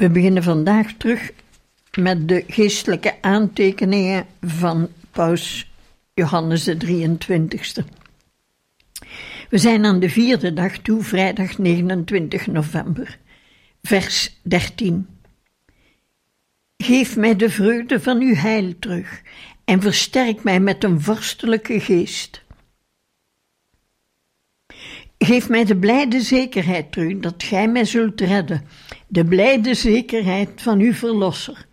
We 0.00 0.10
beginnen 0.10 0.42
vandaag 0.42 0.92
terug 0.92 1.30
met 1.98 2.28
de 2.28 2.44
geestelijke 2.46 3.22
aantekeningen 3.22 4.26
van 4.40 4.88
Paus 5.10 5.72
Johannes 6.14 6.64
de 6.64 6.76
23ste. 6.76 7.84
We 9.48 9.58
zijn 9.58 9.84
aan 9.84 10.00
de 10.00 10.08
vierde 10.08 10.52
dag 10.52 10.78
toe, 10.78 11.02
vrijdag 11.02 11.58
29 11.58 12.46
november, 12.46 13.18
vers 13.82 14.40
13. 14.42 15.06
Geef 16.76 17.16
mij 17.16 17.36
de 17.36 17.50
vreugde 17.50 18.00
van 18.00 18.20
uw 18.20 18.34
heil 18.34 18.74
terug 18.78 19.22
en 19.64 19.80
versterk 19.80 20.42
mij 20.42 20.60
met 20.60 20.84
een 20.84 21.00
vorstelijke 21.00 21.80
geest. 21.80 22.42
Geef 25.18 25.48
mij 25.48 25.64
de 25.64 25.76
blijde 25.76 26.20
zekerheid 26.20 26.92
terug 26.92 27.18
dat 27.18 27.42
gij 27.42 27.68
mij 27.68 27.84
zult 27.84 28.20
redden, 28.20 28.66
de 29.10 29.24
blijde 29.24 29.74
zekerheid 29.74 30.62
van 30.62 30.78
uw 30.80 30.92
verlosser. 30.92 31.66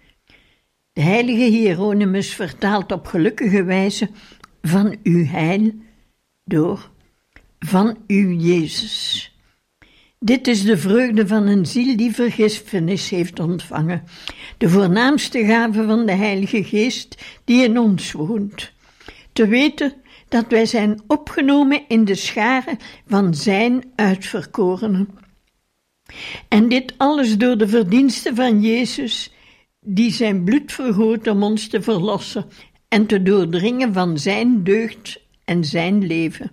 De 0.94 1.02
heilige 1.02 1.44
Hieronymus 1.44 2.34
vertaalt 2.34 2.92
op 2.92 3.06
gelukkige 3.06 3.64
wijze 3.64 4.10
van 4.62 4.96
uw 5.04 5.26
heil 5.26 5.72
door 6.44 6.90
van 7.60 7.98
uw 8.08 8.32
Jezus. 8.32 9.32
Dit 10.20 10.48
is 10.48 10.64
de 10.64 10.78
vreugde 10.78 11.28
van 11.28 11.48
een 11.48 11.66
ziel 11.66 11.98
die 11.98 12.12
vergiffenis 12.12 13.10
heeft 13.10 13.40
ontvangen, 13.40 14.04
de 14.58 14.70
voornaamste 14.70 15.46
gave 15.46 15.84
van 15.84 16.06
de 16.06 16.12
Heilige 16.12 16.64
Geest 16.64 17.24
die 17.44 17.64
in 17.64 17.80
ons 17.80 18.12
woont. 18.12 18.72
Te 19.34 19.48
weten 19.48 19.94
dat 20.28 20.46
wij 20.48 20.66
zijn 20.66 21.02
opgenomen 21.08 21.82
in 21.88 22.06
de 22.06 22.16
scharen 22.16 22.78
van 23.08 23.34
Zijn 23.34 23.84
uitverkorenen. 23.96 25.26
En 26.48 26.70
dit 26.70 26.94
alles 26.98 27.38
door 27.38 27.58
de 27.58 27.68
verdiensten 27.68 28.36
van 28.36 28.62
Jezus, 28.62 29.32
die 29.80 30.12
zijn 30.12 30.44
bloed 30.44 30.72
vergoot 30.72 31.28
om 31.28 31.44
ons 31.44 31.68
te 31.68 31.82
verlossen 31.82 32.46
en 32.88 33.06
te 33.06 33.24
doordringen 33.24 33.94
van 33.94 34.18
Zijn 34.18 34.64
deugd 34.64 35.22
en 35.46 35.66
Zijn 35.66 36.08
leven. 36.08 36.52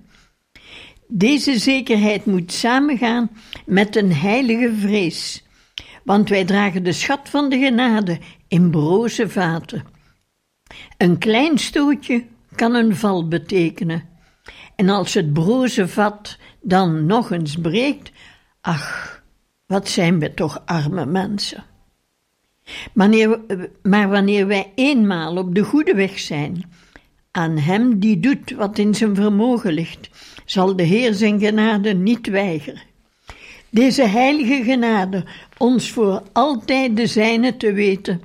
Deze 1.08 1.58
zekerheid 1.58 2.24
moet 2.24 2.52
samengaan 2.52 3.30
met 3.66 3.96
een 3.96 4.12
heilige 4.12 4.74
vrees, 4.74 5.44
want 6.04 6.28
wij 6.28 6.44
dragen 6.44 6.84
de 6.84 6.92
schat 6.92 7.28
van 7.28 7.48
de 7.48 7.58
genade 7.58 8.18
in 8.48 8.70
broze 8.70 9.28
vaten. 9.28 9.84
Een 10.98 11.18
klein 11.18 11.58
stootje 11.58 12.24
kan 12.54 12.74
een 12.74 12.96
val 12.96 13.28
betekenen. 13.28 14.08
En 14.76 14.88
als 14.88 15.14
het 15.14 15.32
broze 15.32 15.88
vat 15.88 16.38
dan 16.62 17.06
nog 17.06 17.30
eens 17.30 17.56
breekt, 17.56 18.12
ach, 18.60 19.22
wat 19.66 19.88
zijn 19.88 20.18
we 20.18 20.34
toch 20.34 20.62
arme 20.64 21.06
mensen. 21.06 21.64
Wanneer, 22.92 23.40
maar 23.82 24.08
wanneer 24.08 24.46
wij 24.46 24.72
eenmaal 24.74 25.36
op 25.36 25.54
de 25.54 25.62
goede 25.62 25.94
weg 25.94 26.18
zijn, 26.18 26.72
aan 27.30 27.58
Hem 27.58 27.98
die 27.98 28.20
doet 28.20 28.50
wat 28.50 28.78
in 28.78 28.94
zijn 28.94 29.14
vermogen 29.14 29.72
ligt, 29.72 30.08
zal 30.44 30.76
de 30.76 30.82
Heer 30.82 31.14
zijn 31.14 31.40
genade 31.40 31.94
niet 31.94 32.26
weigeren. 32.26 32.82
Deze 33.70 34.06
heilige 34.06 34.62
genade, 34.64 35.24
ons 35.56 35.90
voor 35.90 36.22
altijd 36.32 36.96
de 36.96 37.06
zijne 37.06 37.56
te 37.56 37.72
weten, 37.72 38.20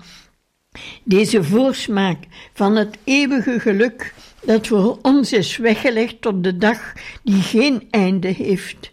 deze 1.04 1.44
voorsmaak 1.44 2.18
van 2.54 2.76
het 2.76 2.98
eeuwige 3.04 3.60
geluk 3.60 4.14
dat 4.44 4.68
voor 4.68 5.00
ons 5.02 5.34
is 5.34 5.58
weggelegd 5.58 6.22
tot 6.22 6.44
de 6.44 6.58
dag 6.58 6.94
die 7.24 7.42
geen 7.42 7.88
einde 7.90 8.28
heeft. 8.28 8.92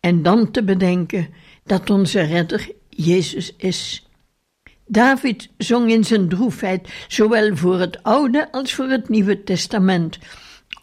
En 0.00 0.22
dan 0.22 0.50
te 0.50 0.64
bedenken 0.64 1.28
dat 1.64 1.90
onze 1.90 2.20
redder 2.20 2.70
Jezus 2.88 3.52
is. 3.56 4.06
David 4.86 5.48
zong 5.58 5.90
in 5.90 6.04
zijn 6.04 6.28
droefheid, 6.28 6.88
zowel 7.08 7.56
voor 7.56 7.80
het 7.80 8.02
Oude 8.02 8.52
als 8.52 8.74
voor 8.74 8.88
het 8.88 9.08
Nieuwe 9.08 9.42
Testament. 9.42 10.18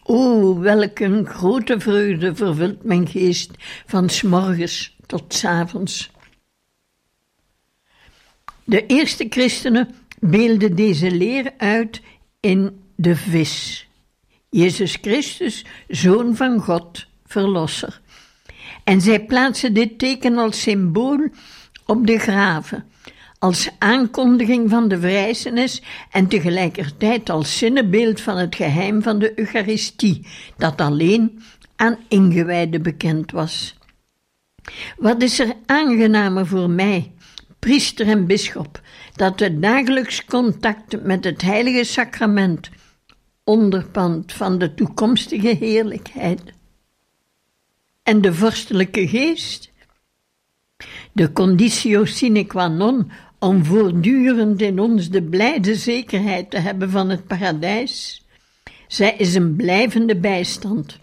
O, 0.02 0.58
welk 0.58 0.98
een 0.98 1.26
grote 1.26 1.80
vreugde 1.80 2.34
vervult 2.34 2.84
mijn 2.84 3.06
geest 3.06 3.50
van 3.86 4.08
s 4.08 4.22
morgens 4.22 4.96
tot 5.06 5.34
s 5.34 5.44
avonds. 5.44 6.10
De 8.64 8.86
eerste 8.86 9.26
christenen 9.28 9.94
beelden 10.20 10.76
deze 10.76 11.10
leer 11.10 11.52
uit 11.56 12.00
in 12.40 12.80
de 12.96 13.16
vis. 13.16 13.88
Jezus 14.50 14.98
Christus, 15.00 15.64
Zoon 15.88 16.36
van 16.36 16.60
God, 16.60 17.06
Verlosser. 17.24 18.00
En 18.90 19.00
zij 19.00 19.24
plaatsen 19.24 19.74
dit 19.74 19.98
teken 19.98 20.38
als 20.38 20.62
symbool 20.62 21.28
op 21.86 22.06
de 22.06 22.18
graven, 22.18 22.84
als 23.38 23.70
aankondiging 23.78 24.70
van 24.70 24.88
de 24.88 25.00
vrijzenis 25.00 25.82
en 26.10 26.26
tegelijkertijd 26.26 27.30
als 27.30 27.58
zinnebeeld 27.58 28.20
van 28.20 28.36
het 28.36 28.54
geheim 28.54 29.02
van 29.02 29.18
de 29.18 29.38
Eucharistie, 29.38 30.26
dat 30.56 30.80
alleen 30.80 31.42
aan 31.76 31.98
ingewijden 32.08 32.82
bekend 32.82 33.30
was. 33.30 33.78
Wat 34.96 35.22
is 35.22 35.38
er 35.38 35.54
aangenamer 35.66 36.46
voor 36.46 36.70
mij, 36.70 37.12
priester 37.58 38.06
en 38.06 38.26
bisschop, 38.26 38.80
dat 39.14 39.40
het 39.40 39.62
dagelijks 39.62 40.24
contact 40.24 41.02
met 41.02 41.24
het 41.24 41.42
heilige 41.42 41.84
sacrament, 41.84 42.70
onderpand 43.44 44.32
van 44.32 44.58
de 44.58 44.74
toekomstige 44.74 45.56
heerlijkheid, 45.60 46.40
en 48.02 48.20
de 48.20 48.34
vorstelijke 48.34 49.08
geest, 49.08 49.72
de 51.12 51.32
conditio 51.32 52.04
sine 52.04 52.44
qua 52.44 52.68
non 52.68 53.10
om 53.38 53.64
voortdurend 53.64 54.60
in 54.62 54.78
ons 54.78 55.10
de 55.10 55.22
blijde 55.22 55.74
zekerheid 55.74 56.50
te 56.50 56.58
hebben 56.58 56.90
van 56.90 57.08
het 57.08 57.26
paradijs. 57.26 58.24
Zij 58.88 59.14
is 59.18 59.34
een 59.34 59.56
blijvende 59.56 60.16
bijstand 60.16 60.98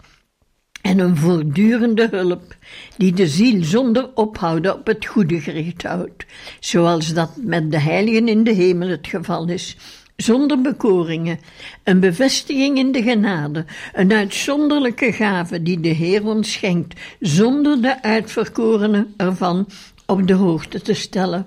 en 0.82 0.98
een 0.98 1.16
voortdurende 1.16 2.08
hulp 2.10 2.56
die 2.96 3.12
de 3.12 3.28
ziel 3.28 3.64
zonder 3.64 4.10
ophouden 4.14 4.74
op 4.74 4.86
het 4.86 5.06
goede 5.06 5.40
gericht 5.40 5.82
houdt, 5.82 6.26
zoals 6.60 7.14
dat 7.14 7.30
met 7.36 7.70
de 7.70 7.80
heiligen 7.80 8.28
in 8.28 8.44
de 8.44 8.52
hemel 8.52 8.88
het 8.88 9.06
geval 9.06 9.48
is, 9.48 9.76
zonder 10.22 10.60
bekoringen, 10.60 11.40
een 11.84 12.00
bevestiging 12.00 12.78
in 12.78 12.92
de 12.92 13.02
genade, 13.02 13.64
een 13.92 14.12
uitzonderlijke 14.12 15.12
gave 15.12 15.62
die 15.62 15.80
de 15.80 15.88
Heer 15.88 16.24
ons 16.24 16.52
schenkt, 16.52 17.00
zonder 17.20 17.82
de 17.82 18.02
uitverkorenen 18.02 19.14
ervan 19.16 19.66
op 20.06 20.26
de 20.26 20.34
hoogte 20.34 20.80
te 20.82 20.94
stellen. 20.94 21.46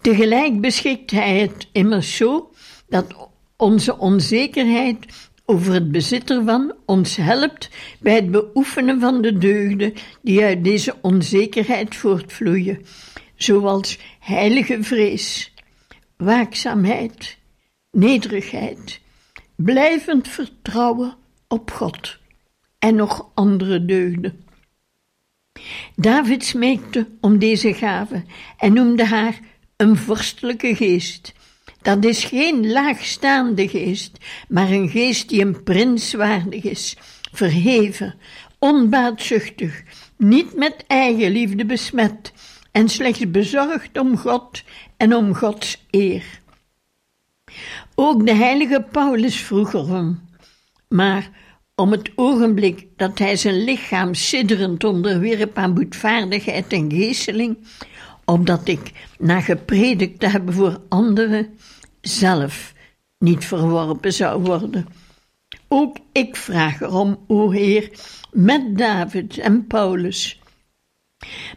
Tegelijk 0.00 0.60
beschikt 0.60 1.10
Hij 1.10 1.38
het 1.38 1.68
immers 1.72 2.16
zo 2.16 2.50
dat 2.88 3.28
onze 3.56 3.98
onzekerheid 3.98 5.06
over 5.44 5.72
het 5.72 5.92
bezit 5.92 6.30
ervan 6.30 6.74
ons 6.86 7.16
helpt 7.16 7.70
bij 8.00 8.14
het 8.14 8.30
beoefenen 8.30 9.00
van 9.00 9.22
de 9.22 9.38
deugden 9.38 9.92
die 10.22 10.44
uit 10.44 10.64
deze 10.64 10.94
onzekerheid 11.02 11.96
voortvloeien, 11.96 12.86
zoals 13.36 13.98
heilige 14.18 14.82
vrees, 14.82 15.52
waakzaamheid, 16.18 17.38
nederigheid, 17.90 19.00
blijvend 19.54 20.28
vertrouwen 20.28 21.16
op 21.48 21.70
God 21.70 22.18
en 22.78 22.94
nog 22.94 23.30
andere 23.34 23.84
deugden. 23.84 24.44
David 25.96 26.44
smeekte 26.44 27.08
om 27.20 27.38
deze 27.38 27.74
gave 27.74 28.24
en 28.56 28.72
noemde 28.72 29.04
haar 29.04 29.38
een 29.76 29.96
vorstelijke 29.96 30.76
geest. 30.76 31.34
Dat 31.82 32.04
is 32.04 32.24
geen 32.24 32.70
laagstaande 32.70 33.68
geest, 33.68 34.18
maar 34.48 34.70
een 34.70 34.88
geest 34.88 35.28
die 35.28 35.40
een 35.40 35.62
prins 35.62 36.12
waardig 36.12 36.64
is, 36.64 36.96
verheven, 37.32 38.14
onbaatzuchtig, 38.58 39.82
niet 40.16 40.54
met 40.54 40.84
eigenliefde 40.86 41.64
besmet 41.64 42.32
en 42.72 42.88
slechts 42.88 43.30
bezorgd 43.30 43.98
om 43.98 44.16
God 44.16 44.62
en 44.96 45.14
om 45.14 45.34
Gods 45.34 45.84
eer. 45.90 46.40
Ook 47.94 48.26
de 48.26 48.34
heilige 48.34 48.86
Paulus 48.90 49.40
vroeg 49.40 49.72
erom, 49.72 50.20
maar 50.88 51.30
om 51.74 51.90
het 51.90 52.10
ogenblik 52.14 52.86
dat 52.96 53.18
hij 53.18 53.36
zijn 53.36 53.64
lichaam 53.64 54.14
sidderend 54.14 54.84
onderwierp 54.84 55.58
aan 55.58 55.74
boetvaardigheid 55.74 56.72
en 56.72 56.90
geesteling, 56.90 57.58
opdat 58.24 58.68
ik, 58.68 58.92
na 59.18 59.40
gepredikt 59.40 60.20
te 60.20 60.26
hebben 60.26 60.54
voor 60.54 60.80
anderen, 60.88 61.58
zelf 62.00 62.74
niet 63.18 63.44
verworpen 63.44 64.12
zou 64.12 64.42
worden. 64.42 64.86
Ook 65.68 65.96
ik 66.12 66.36
vraag 66.36 66.80
erom, 66.80 67.24
o 67.26 67.50
Heer, 67.50 67.90
met 68.32 68.78
David 68.78 69.38
en 69.38 69.66
Paulus. 69.66 70.37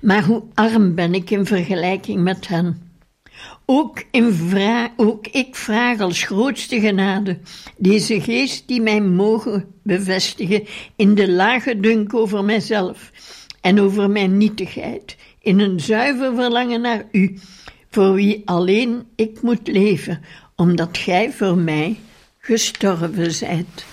Maar 0.01 0.23
hoe 0.23 0.43
arm 0.53 0.95
ben 0.95 1.13
ik 1.13 1.29
in 1.29 1.45
vergelijking 1.45 2.21
met 2.23 2.47
hen. 2.47 2.89
Ook, 3.65 4.03
in 4.11 4.91
ook 4.95 5.27
ik 5.27 5.55
vraag 5.55 5.99
als 5.99 6.23
grootste 6.23 6.79
genade 6.79 7.39
deze 7.77 8.21
geest 8.21 8.67
die 8.67 8.81
mij 8.81 9.01
mogen 9.01 9.65
bevestigen 9.83 10.63
in 10.95 11.15
de 11.15 11.31
lage 11.31 11.79
dunk 11.79 12.13
over 12.13 12.43
mijzelf 12.43 13.11
en 13.61 13.79
over 13.79 14.09
mijn 14.09 14.37
nietigheid, 14.37 15.15
in 15.39 15.59
een 15.59 15.79
zuiver 15.79 16.35
verlangen 16.35 16.81
naar 16.81 17.05
u, 17.11 17.37
voor 17.89 18.13
wie 18.13 18.41
alleen 18.45 19.03
ik 19.15 19.41
moet 19.41 19.67
leven, 19.67 20.21
omdat 20.55 20.97
gij 20.97 21.31
voor 21.31 21.57
mij 21.57 21.99
gestorven 22.39 23.31
zijt. 23.31 23.85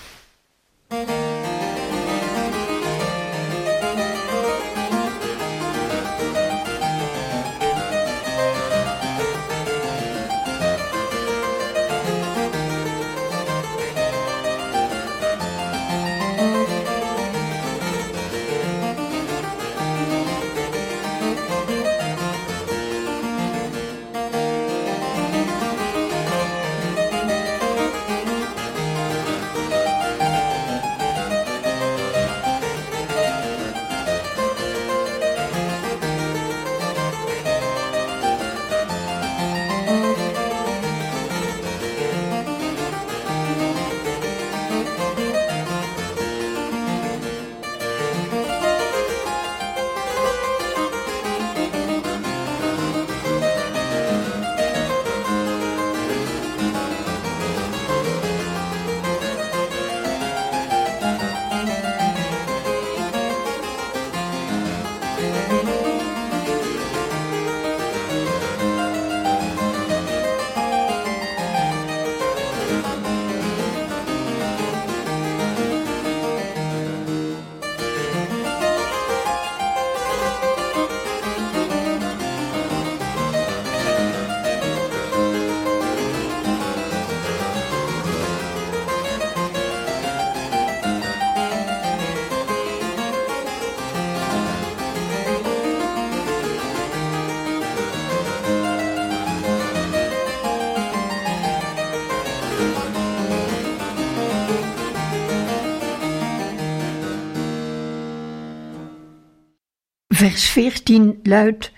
Vers 110.19 110.49
14 110.49 111.21
luidt: 111.23 111.73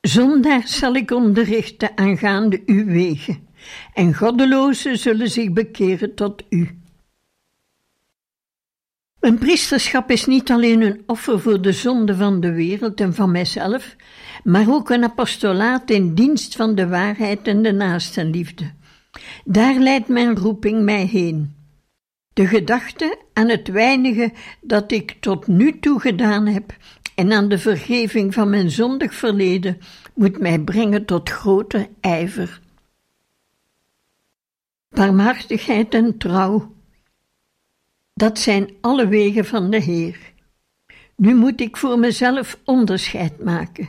Zondaar 0.00 0.68
zal 0.68 0.94
ik 0.94 1.10
onderrichten 1.10 1.90
aangaande 1.94 2.62
uw 2.66 2.84
wegen, 2.84 3.48
en 3.94 4.14
goddelozen 4.14 4.98
zullen 4.98 5.30
zich 5.30 5.52
bekeren 5.52 6.14
tot 6.14 6.42
u. 6.48 6.78
Een 9.20 9.38
priesterschap 9.38 10.10
is 10.10 10.26
niet 10.26 10.50
alleen 10.50 10.82
een 10.82 11.02
offer 11.06 11.40
voor 11.40 11.62
de 11.62 11.72
zonde 11.72 12.16
van 12.16 12.40
de 12.40 12.52
wereld 12.52 13.00
en 13.00 13.14
van 13.14 13.30
mijzelf, 13.30 13.96
maar 14.44 14.68
ook 14.68 14.90
een 14.90 15.04
apostolaat 15.04 15.90
in 15.90 16.14
dienst 16.14 16.56
van 16.56 16.74
de 16.74 16.88
waarheid 16.88 17.46
en 17.46 17.62
de 17.62 17.72
naastenliefde. 17.72 18.72
Daar 19.44 19.78
leidt 19.78 20.08
mijn 20.08 20.36
roeping 20.36 20.82
mij 20.82 21.04
heen. 21.04 21.54
De 22.32 22.46
gedachte 22.46 23.18
aan 23.32 23.48
het 23.48 23.68
weinige 23.68 24.32
dat 24.60 24.92
ik 24.92 25.16
tot 25.20 25.46
nu 25.46 25.78
toe 25.78 26.00
gedaan 26.00 26.46
heb, 26.46 26.76
en 27.22 27.32
aan 27.32 27.48
de 27.48 27.58
vergeving 27.58 28.34
van 28.34 28.50
mijn 28.50 28.70
zondig 28.70 29.14
verleden 29.14 29.78
moet 30.14 30.38
mij 30.38 30.58
brengen 30.58 31.04
tot 31.04 31.30
grote 31.30 31.88
ijver. 32.00 32.60
Barmhartigheid 34.88 35.94
en 35.94 36.18
trouw, 36.18 36.74
dat 38.14 38.38
zijn 38.38 38.70
alle 38.80 39.08
wegen 39.08 39.44
van 39.44 39.70
de 39.70 39.80
Heer. 39.80 40.18
Nu 41.16 41.34
moet 41.34 41.60
ik 41.60 41.76
voor 41.76 41.98
mezelf 41.98 42.58
onderscheid 42.64 43.44
maken. 43.44 43.88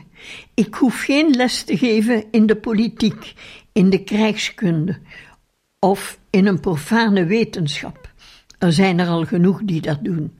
Ik 0.54 0.74
hoef 0.74 1.00
geen 1.00 1.30
les 1.30 1.62
te 1.62 1.76
geven 1.76 2.24
in 2.30 2.46
de 2.46 2.56
politiek, 2.56 3.34
in 3.72 3.90
de 3.90 4.04
krijgskunde 4.04 4.98
of 5.78 6.18
in 6.30 6.46
een 6.46 6.60
profane 6.60 7.24
wetenschap. 7.24 8.12
Er 8.58 8.72
zijn 8.72 8.98
er 8.98 9.08
al 9.08 9.24
genoeg 9.24 9.60
die 9.64 9.80
dat 9.80 10.04
doen. 10.04 10.32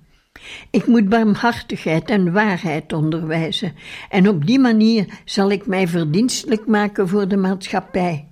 Ik 0.71 0.87
moet 0.87 1.09
barmhartigheid 1.09 2.11
en 2.11 2.33
waarheid 2.33 2.93
onderwijzen, 2.93 3.73
en 4.09 4.29
op 4.29 4.47
die 4.47 4.59
manier 4.59 5.07
zal 5.25 5.51
ik 5.51 5.67
mij 5.67 5.89
verdienstelijk 5.89 6.67
maken 6.67 7.09
voor 7.09 7.29
de 7.29 7.37
maatschappij. 7.37 8.29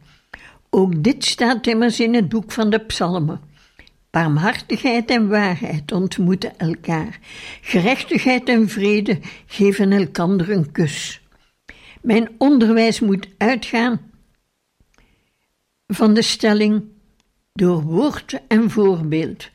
Ook 0.70 1.02
dit 1.02 1.24
staat 1.24 1.66
immers 1.66 2.00
in 2.00 2.14
het 2.14 2.28
boek 2.28 2.52
van 2.52 2.70
de 2.70 2.78
Psalmen. 2.78 3.40
Barmhartigheid 4.10 5.10
en 5.10 5.28
waarheid 5.28 5.92
ontmoeten 5.92 6.58
elkaar. 6.58 7.18
Gerechtigheid 7.60 8.48
en 8.48 8.68
vrede 8.68 9.18
geven 9.46 9.92
elkander 9.92 10.50
een 10.50 10.72
kus. 10.72 11.22
Mijn 12.02 12.28
onderwijs 12.38 13.00
moet 13.00 13.28
uitgaan 13.38 14.00
van 15.86 16.14
de 16.14 16.22
stelling 16.22 16.84
door 17.52 17.82
woord 17.82 18.40
en 18.48 18.70
voorbeeld. 18.70 19.50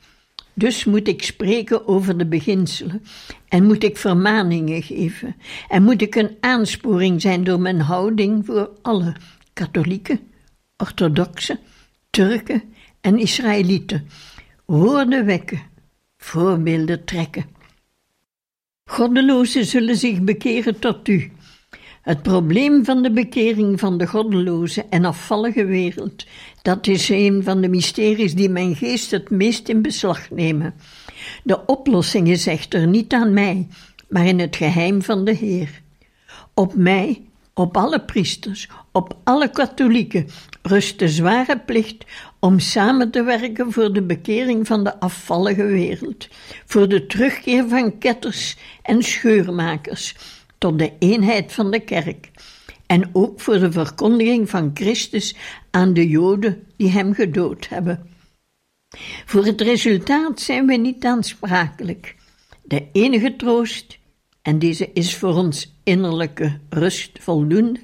Dus 0.57 0.85
moet 0.85 1.07
ik 1.07 1.23
spreken 1.23 1.87
over 1.87 2.17
de 2.17 2.25
beginselen 2.25 3.03
en 3.47 3.63
moet 3.63 3.83
ik 3.83 3.97
vermaningen 3.97 4.83
geven 4.83 5.35
en 5.67 5.83
moet 5.83 6.01
ik 6.01 6.15
een 6.15 6.37
aansporing 6.39 7.21
zijn 7.21 7.43
door 7.43 7.59
mijn 7.59 7.79
houding 7.79 8.45
voor 8.45 8.69
alle 8.81 9.15
katholieken, 9.53 10.19
orthodoxen, 10.77 11.59
Turken 12.09 12.63
en 13.01 13.19
Israëlieten. 13.19 14.07
Woorden 14.65 15.25
wekken, 15.25 15.61
voorbeelden 16.17 17.05
trekken. 17.05 17.45
Goddelozen 18.85 19.65
zullen 19.65 19.97
zich 19.97 20.21
bekeren 20.21 20.79
tot 20.79 21.07
u 21.07 21.31
het 22.07 22.21
probleem 22.21 22.85
van 22.85 23.01
de 23.01 23.11
bekering 23.11 23.79
van 23.79 23.97
de 23.97 24.07
goddeloze 24.07 24.85
en 24.89 25.05
afvallige 25.05 25.65
wereld, 25.65 26.25
dat 26.61 26.87
is 26.87 27.09
een 27.09 27.43
van 27.43 27.61
de 27.61 27.67
mysteries 27.67 28.35
die 28.35 28.49
mijn 28.49 28.75
geest 28.75 29.11
het 29.11 29.29
meest 29.29 29.67
in 29.67 29.81
beslag 29.81 30.29
nemen. 30.29 30.73
De 31.43 31.65
oplossing 31.65 32.27
is 32.27 32.47
echter 32.47 32.87
niet 32.87 33.13
aan 33.13 33.33
mij, 33.33 33.67
maar 34.09 34.25
in 34.25 34.39
het 34.39 34.55
geheim 34.55 35.01
van 35.01 35.25
de 35.25 35.31
Heer. 35.33 35.81
Op 36.53 36.75
mij, 36.75 37.21
op 37.53 37.77
alle 37.77 38.01
priesters, 38.01 38.69
op 38.91 39.17
alle 39.23 39.49
katholieken 39.49 40.27
rust 40.61 40.99
de 40.99 41.09
zware 41.09 41.59
plicht 41.59 42.05
om 42.39 42.59
samen 42.59 43.11
te 43.11 43.23
werken 43.23 43.71
voor 43.71 43.93
de 43.93 44.03
bekering 44.03 44.67
van 44.67 44.83
de 44.83 44.99
afvallige 44.99 45.65
wereld, 45.65 46.27
voor 46.65 46.87
de 46.89 47.05
terugkeer 47.05 47.67
van 47.67 47.97
ketters 47.97 48.57
en 48.81 49.03
scheurmakers 49.03 50.15
tot 50.57 50.79
de 50.79 50.93
eenheid 50.99 51.53
van 51.53 51.71
de 51.71 51.79
kerk 51.79 52.31
en 52.85 53.09
ook 53.13 53.39
voor 53.39 53.59
de 53.59 53.71
verkondiging 53.71 54.49
van 54.49 54.71
Christus 54.73 55.35
aan 55.71 55.93
de 55.93 56.07
Joden 56.07 56.63
die 56.77 56.89
hem 56.89 57.13
gedood 57.13 57.67
hebben. 57.67 58.09
Voor 59.25 59.45
het 59.45 59.61
resultaat 59.61 60.39
zijn 60.39 60.65
we 60.65 60.75
niet 60.75 61.05
aansprakelijk. 61.05 62.15
De 62.63 62.87
enige 62.91 63.35
troost, 63.35 63.99
en 64.41 64.59
deze 64.59 64.89
is 64.93 65.15
voor 65.15 65.35
ons 65.35 65.75
innerlijke 65.83 66.59
rust 66.69 67.19
voldoende, 67.21 67.79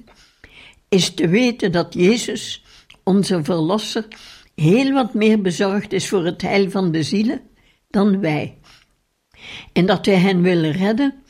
is 0.90 1.14
te 1.14 1.28
weten 1.28 1.72
dat 1.72 1.94
Jezus, 1.94 2.64
onze 3.04 3.44
Verlosser, 3.44 4.08
heel 4.56 4.92
wat 4.92 5.14
meer 5.14 5.42
bezorgd 5.42 5.94
is 5.94 6.10
voor 6.10 6.26
het 6.26 6.42
heil 6.42 6.70
van 6.70 6.92
de 6.92 7.04
zielen 7.04 7.42
dan 7.90 8.20
wij. 8.20 8.58
En 9.74 9.86
dat 9.86 10.06
Hij 10.06 10.16
hen 10.16 10.42
wil 10.42 10.62
redden 10.62 11.23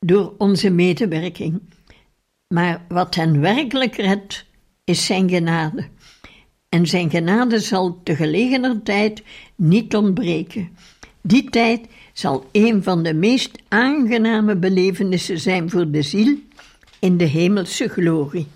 door 0.00 0.34
onze 0.38 0.70
medewerking. 0.70 1.60
Maar 2.54 2.84
wat 2.88 3.14
hen 3.14 3.40
werkelijk 3.40 3.96
redt, 3.96 4.46
is 4.84 5.06
Zijn 5.06 5.28
genade. 5.28 5.88
En 6.68 6.86
Zijn 6.86 7.10
genade 7.10 7.60
zal 7.60 8.00
te 8.02 8.16
gelegener 8.16 8.82
tijd 8.82 9.22
niet 9.56 9.96
ontbreken. 9.96 10.76
Die 11.20 11.50
tijd 11.50 11.86
zal 12.12 12.46
een 12.52 12.82
van 12.82 13.02
de 13.02 13.14
meest 13.14 13.58
aangename 13.68 14.56
belevenissen 14.56 15.40
zijn 15.40 15.70
voor 15.70 15.90
de 15.90 16.02
ziel 16.02 16.36
in 16.98 17.16
de 17.16 17.24
hemelse 17.24 17.88
glorie. 17.88 18.46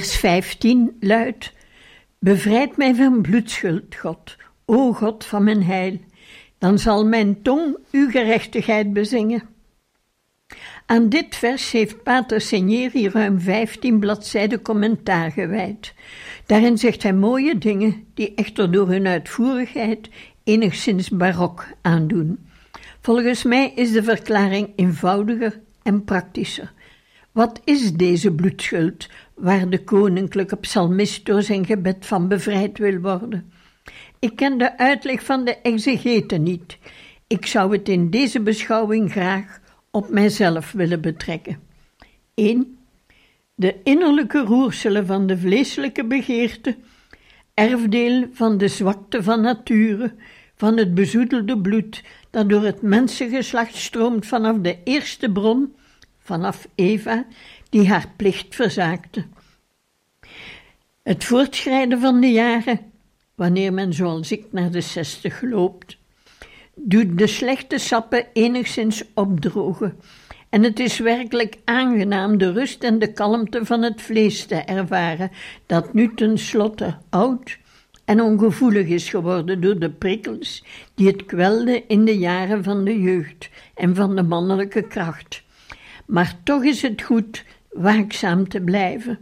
Vers 0.00 0.16
15 0.16 0.96
luidt: 1.00 1.52
Bevrijd 2.18 2.76
mij 2.76 2.94
van 2.94 3.22
bloedschuld, 3.22 3.94
God, 3.94 4.36
o 4.64 4.92
God 4.92 5.24
van 5.24 5.44
mijn 5.44 5.62
heil, 5.62 5.98
dan 6.58 6.78
zal 6.78 7.06
mijn 7.06 7.42
tong 7.42 7.76
uw 7.90 8.10
gerechtigheid 8.10 8.92
bezingen. 8.92 9.42
Aan 10.86 11.08
dit 11.08 11.36
vers 11.36 11.70
heeft 11.70 12.02
Pater 12.02 12.40
Senieri 12.40 13.08
ruim 13.08 13.40
15 13.40 13.98
bladzijden 13.98 14.62
commentaar 14.62 15.30
gewijd. 15.30 15.94
Daarin 16.46 16.78
zegt 16.78 17.02
hij 17.02 17.12
mooie 17.12 17.58
dingen 17.58 18.04
die 18.14 18.34
echter 18.34 18.72
door 18.72 18.88
hun 18.88 19.06
uitvoerigheid 19.06 20.08
enigszins 20.44 21.08
barok 21.08 21.66
aandoen. 21.82 22.38
Volgens 23.00 23.42
mij 23.42 23.72
is 23.74 23.92
de 23.92 24.02
verklaring 24.02 24.72
eenvoudiger 24.76 25.60
en 25.82 26.04
praktischer. 26.04 26.72
Wat 27.32 27.60
is 27.64 27.92
deze 27.92 28.32
bloedschuld 28.32 29.08
waar 29.34 29.68
de 29.68 29.84
koninklijke 29.84 30.56
psalmist 30.56 31.26
door 31.26 31.42
zijn 31.42 31.66
gebed 31.66 32.06
van 32.06 32.28
bevrijd 32.28 32.78
wil 32.78 32.98
worden? 32.98 33.52
Ik 34.18 34.36
ken 34.36 34.58
de 34.58 34.78
uitleg 34.78 35.24
van 35.24 35.44
de 35.44 35.56
exegete 35.56 36.36
niet. 36.36 36.78
Ik 37.26 37.46
zou 37.46 37.72
het 37.72 37.88
in 37.88 38.10
deze 38.10 38.40
beschouwing 38.40 39.10
graag 39.10 39.60
op 39.90 40.08
mijzelf 40.08 40.72
willen 40.72 41.00
betrekken. 41.00 41.58
1. 42.34 42.78
De 43.54 43.76
innerlijke 43.84 44.38
roerselen 44.38 45.06
van 45.06 45.26
de 45.26 45.38
vleeselijke 45.38 46.04
begeerte, 46.04 46.76
erfdeel 47.54 48.28
van 48.32 48.58
de 48.58 48.68
zwakte 48.68 49.22
van 49.22 49.40
nature, 49.40 50.14
van 50.54 50.76
het 50.76 50.94
bezoedelde 50.94 51.58
bloed 51.58 52.02
dat 52.30 52.48
door 52.48 52.62
het 52.62 52.82
mensengeslacht 52.82 53.74
stroomt 53.74 54.26
vanaf 54.26 54.56
de 54.56 54.78
eerste 54.84 55.32
bron 55.32 55.74
vanaf 56.30 56.68
Eva, 56.74 57.26
die 57.70 57.88
haar 57.88 58.06
plicht 58.16 58.54
verzaakte. 58.54 59.24
Het 61.02 61.24
voortschrijden 61.24 62.00
van 62.00 62.20
de 62.20 62.30
jaren, 62.30 62.80
wanneer 63.34 63.72
men 63.72 63.92
zoals 63.92 64.32
ik 64.32 64.44
naar 64.50 64.70
de 64.70 64.80
zestig 64.80 65.42
loopt, 65.42 65.96
doet 66.74 67.18
de 67.18 67.26
slechte 67.26 67.78
sappen 67.78 68.26
enigszins 68.32 69.04
opdrogen. 69.14 69.98
En 70.48 70.62
het 70.62 70.80
is 70.80 70.98
werkelijk 70.98 71.56
aangenaam 71.64 72.38
de 72.38 72.52
rust 72.52 72.82
en 72.82 72.98
de 72.98 73.12
kalmte 73.12 73.64
van 73.64 73.82
het 73.82 74.02
vlees 74.02 74.46
te 74.46 74.54
ervaren, 74.54 75.30
dat 75.66 75.94
nu 75.94 76.14
tenslotte 76.14 76.96
oud 77.08 77.58
en 78.04 78.20
ongevoelig 78.20 78.86
is 78.86 79.08
geworden 79.08 79.60
door 79.60 79.78
de 79.78 79.90
prikkels 79.90 80.64
die 80.94 81.06
het 81.06 81.24
kwelden 81.26 81.88
in 81.88 82.04
de 82.04 82.18
jaren 82.18 82.64
van 82.64 82.84
de 82.84 83.00
jeugd 83.00 83.50
en 83.74 83.94
van 83.94 84.16
de 84.16 84.22
mannelijke 84.22 84.82
kracht 84.82 85.42
maar 86.10 86.36
toch 86.42 86.64
is 86.64 86.82
het 86.82 87.02
goed 87.02 87.44
waakzaam 87.72 88.48
te 88.48 88.60
blijven. 88.60 89.18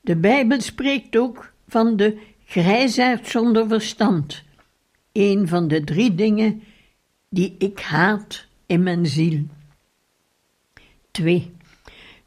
De 0.00 0.16
Bijbel 0.16 0.60
spreekt 0.60 1.16
ook 1.16 1.52
van 1.68 1.96
de 1.96 2.18
grijsaard 2.44 3.28
zonder 3.28 3.68
verstand, 3.68 4.42
een 5.12 5.48
van 5.48 5.68
de 5.68 5.84
drie 5.84 6.14
dingen 6.14 6.62
die 7.28 7.54
ik 7.58 7.80
haat 7.80 8.46
in 8.66 8.82
mijn 8.82 9.06
ziel. 9.06 9.42
2. 11.10 11.50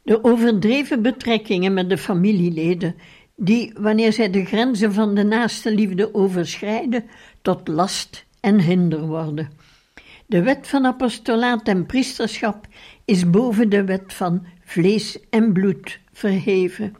De 0.02 0.24
overdreven 0.24 1.02
betrekkingen 1.02 1.74
met 1.74 1.88
de 1.88 1.98
familieleden 1.98 2.94
die, 3.36 3.72
wanneer 3.78 4.12
zij 4.12 4.30
de 4.30 4.44
grenzen 4.44 4.92
van 4.92 5.14
de 5.14 5.24
naaste 5.24 5.74
liefde 5.74 6.14
overschrijden, 6.14 7.04
tot 7.42 7.68
last 7.68 8.24
en 8.40 8.60
hinder 8.60 9.06
worden. 9.06 9.50
De 10.26 10.42
wet 10.42 10.68
van 10.68 10.86
apostolaat 10.86 11.68
en 11.68 11.86
priesterschap 11.86 12.66
is 13.04 13.30
boven 13.30 13.68
de 13.68 13.84
wet 13.84 14.12
van 14.12 14.46
vlees 14.64 15.18
en 15.30 15.52
bloed 15.52 16.00
verheven. 16.12 16.96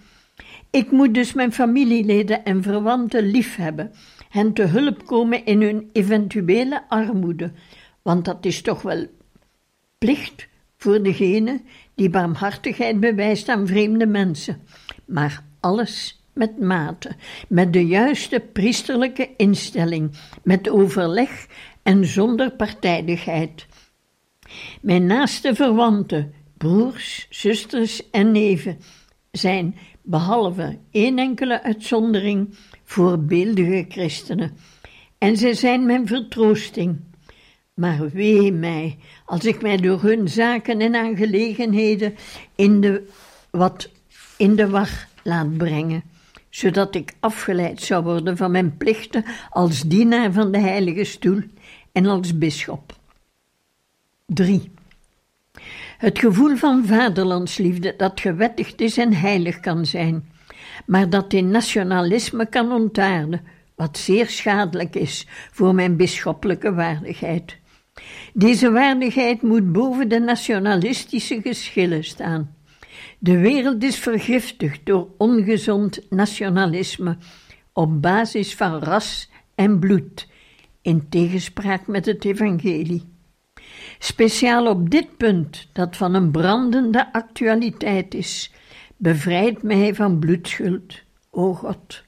Ik 0.70 0.90
moet 0.90 1.14
dus 1.14 1.32
mijn 1.32 1.52
familieleden 1.52 2.44
en 2.44 2.62
verwanten 2.62 3.22
liefhebben, 3.22 3.92
hen 4.28 4.52
te 4.52 4.62
hulp 4.62 5.06
komen 5.06 5.44
in 5.44 5.62
hun 5.62 5.90
eventuele 5.92 6.88
armoede, 6.88 7.52
want 8.02 8.24
dat 8.24 8.44
is 8.44 8.62
toch 8.62 8.82
wel 8.82 9.06
plicht 9.98 10.48
voor 10.76 11.02
degene 11.02 11.60
die 11.94 12.10
barmhartigheid 12.10 13.00
bewijst 13.00 13.48
aan 13.48 13.66
vreemde 13.66 14.06
mensen. 14.06 14.60
Maar 15.04 15.44
alles 15.60 16.24
met 16.32 16.58
mate, 16.58 17.16
met 17.48 17.72
de 17.72 17.86
juiste 17.86 18.40
priesterlijke 18.52 19.30
instelling, 19.36 20.10
met 20.42 20.68
overleg 20.68 21.46
en 21.82 22.04
zonder 22.06 22.50
partijdigheid. 22.50 23.66
Mijn 24.80 25.06
naaste 25.06 25.54
verwanten, 25.54 26.32
broers, 26.56 27.26
zusters 27.30 28.10
en 28.10 28.32
neven, 28.32 28.78
zijn, 29.30 29.76
behalve 30.02 30.78
één 30.90 31.18
enkele 31.18 31.62
uitzondering, 31.62 32.54
voorbeeldige 32.84 33.84
christenen. 33.88 34.56
En 35.18 35.36
zij 35.36 35.54
zijn 35.54 35.86
mijn 35.86 36.06
vertroosting. 36.06 37.00
Maar 37.74 38.10
wee 38.10 38.52
mij, 38.52 38.98
als 39.24 39.44
ik 39.44 39.62
mij 39.62 39.76
door 39.76 40.02
hun 40.02 40.28
zaken 40.28 40.80
en 40.80 40.94
aangelegenheden 40.94 42.14
in 42.54 42.80
de, 42.80 43.08
wat 43.50 43.90
in 44.36 44.56
de 44.56 44.68
war 44.68 45.08
laat 45.22 45.56
brengen, 45.56 46.02
zodat 46.50 46.94
ik 46.94 47.14
afgeleid 47.20 47.82
zou 47.82 48.04
worden 48.04 48.36
van 48.36 48.50
mijn 48.50 48.76
plichten 48.76 49.24
als 49.50 49.80
dienaar 49.80 50.32
van 50.32 50.52
de 50.52 50.58
Heilige 50.58 51.04
Stoel 51.04 51.42
en 51.92 52.06
als 52.06 52.38
bisschop. 52.38 53.02
3. 54.34 54.70
Het 55.98 56.18
gevoel 56.18 56.56
van 56.56 56.86
vaderlandsliefde 56.86 57.94
dat 57.96 58.20
gewettigd 58.20 58.80
is 58.80 58.98
en 58.98 59.12
heilig 59.12 59.60
kan 59.60 59.86
zijn, 59.86 60.28
maar 60.86 61.10
dat 61.10 61.32
in 61.32 61.50
nationalisme 61.50 62.46
kan 62.48 62.72
ontaarden, 62.72 63.42
wat 63.74 63.98
zeer 63.98 64.28
schadelijk 64.28 64.94
is 64.94 65.26
voor 65.52 65.74
mijn 65.74 65.96
bisschoppelijke 65.96 66.74
waardigheid. 66.74 67.58
Deze 68.32 68.70
waardigheid 68.70 69.42
moet 69.42 69.72
boven 69.72 70.08
de 70.08 70.18
nationalistische 70.18 71.40
geschillen 71.40 72.04
staan. 72.04 72.56
De 73.18 73.38
wereld 73.38 73.82
is 73.82 73.98
vergiftigd 73.98 74.80
door 74.86 75.08
ongezond 75.18 76.10
nationalisme 76.10 77.16
op 77.72 78.02
basis 78.02 78.54
van 78.54 78.78
ras 78.78 79.30
en 79.54 79.78
bloed, 79.78 80.28
in 80.82 81.08
tegenspraak 81.08 81.86
met 81.86 82.06
het 82.06 82.24
evangelie. 82.24 83.13
Speciaal 83.98 84.66
op 84.66 84.90
dit 84.90 85.16
punt, 85.16 85.68
dat 85.72 85.96
van 85.96 86.14
een 86.14 86.30
brandende 86.30 87.12
actualiteit 87.12 88.14
is, 88.14 88.52
bevrijd 88.96 89.62
mij 89.62 89.94
van 89.94 90.18
bloedschuld, 90.18 91.02
o 91.30 91.54
God. 91.54 92.02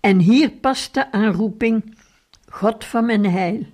En 0.00 0.18
hier 0.18 0.50
past 0.50 0.94
de 0.94 1.12
aanroeping, 1.12 1.96
God 2.48 2.84
van 2.84 3.06
mijn 3.06 3.26
heil. 3.26 3.66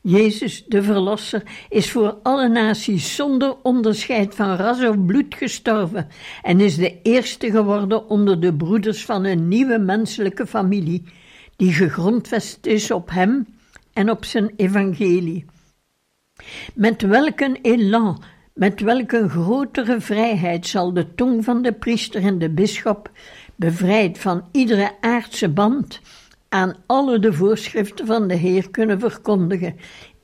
Jezus, 0.00 0.64
de 0.64 0.82
Verlosser, 0.82 1.42
is 1.68 1.90
voor 1.90 2.18
alle 2.22 2.48
naties 2.48 3.14
zonder 3.14 3.56
onderscheid 3.62 4.34
van 4.34 4.56
ras 4.56 4.84
of 4.84 5.04
bloed 5.04 5.34
gestorven 5.34 6.08
en 6.42 6.60
is 6.60 6.76
de 6.76 7.02
eerste 7.02 7.50
geworden 7.50 8.08
onder 8.08 8.40
de 8.40 8.54
broeders 8.54 9.04
van 9.04 9.24
een 9.24 9.48
nieuwe 9.48 9.78
menselijke 9.78 10.46
familie, 10.46 11.04
die 11.56 11.72
gegrondvest 11.72 12.66
is 12.66 12.90
op 12.90 13.10
Hem 13.10 13.46
en 13.92 14.10
op 14.10 14.24
zijn 14.24 14.52
evangelie. 14.56 15.44
Met 16.74 17.02
welk 17.02 17.40
een 17.40 17.58
elan, 17.62 18.22
met 18.54 18.80
welk 18.80 19.12
grotere 19.28 20.00
vrijheid 20.00 20.66
zal 20.66 20.92
de 20.92 21.14
tong 21.14 21.44
van 21.44 21.62
de 21.62 21.72
priester 21.72 22.22
en 22.22 22.38
de 22.38 22.50
bisschop, 22.50 23.10
bevrijd 23.56 24.18
van 24.18 24.48
iedere 24.52 24.90
aardse 25.00 25.48
band, 25.48 26.00
aan 26.48 26.76
alle 26.86 27.18
de 27.18 27.32
voorschriften 27.32 28.06
van 28.06 28.28
de 28.28 28.34
Heer 28.34 28.70
kunnen 28.70 29.00
verkondigen, 29.00 29.76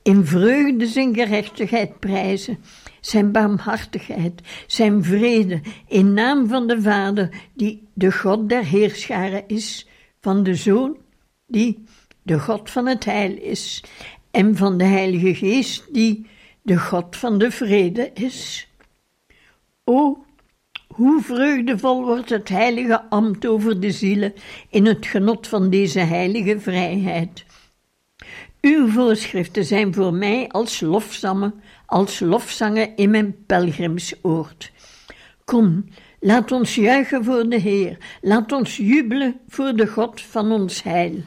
in 0.03 0.25
vreugde 0.25 0.87
zijn 0.87 1.13
gerechtigheid 1.13 1.99
prijzen, 1.99 2.57
zijn 3.01 3.31
barmhartigheid, 3.31 4.41
zijn 4.67 5.03
vrede, 5.03 5.61
in 5.87 6.13
naam 6.13 6.47
van 6.47 6.67
de 6.67 6.81
Vader, 6.81 7.29
die 7.53 7.87
de 7.93 8.11
God 8.11 8.49
der 8.49 8.65
Heerscharen 8.65 9.47
is, 9.47 9.87
van 10.21 10.43
de 10.43 10.55
Zoon, 10.55 10.97
die 11.47 11.83
de 12.21 12.39
God 12.39 12.69
van 12.69 12.87
het 12.87 13.05
heil 13.05 13.37
is, 13.37 13.83
en 14.35 14.55
van 14.55 14.77
de 14.77 14.83
Heilige 14.83 15.35
Geest, 15.35 15.93
die 15.93 16.25
de 16.61 16.79
God 16.79 17.15
van 17.15 17.37
de 17.37 17.51
vrede 17.51 18.11
is. 18.13 18.67
O, 19.83 20.25
hoe 20.87 21.21
vreugdevol 21.21 22.05
wordt 22.05 22.29
het 22.29 22.49
heilige 22.49 23.09
ambt 23.09 23.45
over 23.45 23.79
de 23.79 23.91
zielen 23.91 24.33
in 24.69 24.85
het 24.85 25.05
genot 25.05 25.47
van 25.47 25.69
deze 25.69 25.99
heilige 25.99 26.59
vrijheid. 26.59 27.45
Uw 28.61 28.87
voorschriften 28.87 29.65
zijn 29.65 29.93
voor 29.93 30.13
mij 30.13 30.49
als 30.49 30.81
lofzangen, 30.81 31.53
als 31.85 32.19
lofzangen 32.19 32.95
in 32.95 33.09
mijn 33.09 33.35
pelgrimsoord. 33.45 34.71
Kom, 35.45 35.85
laat 36.19 36.51
ons 36.51 36.75
juichen 36.75 37.23
voor 37.23 37.49
de 37.49 37.59
Heer, 37.59 37.97
laat 38.21 38.51
ons 38.51 38.77
jubelen 38.77 39.39
voor 39.47 39.75
de 39.75 39.87
God 39.87 40.21
van 40.21 40.51
ons 40.51 40.83
heil. 40.83 41.23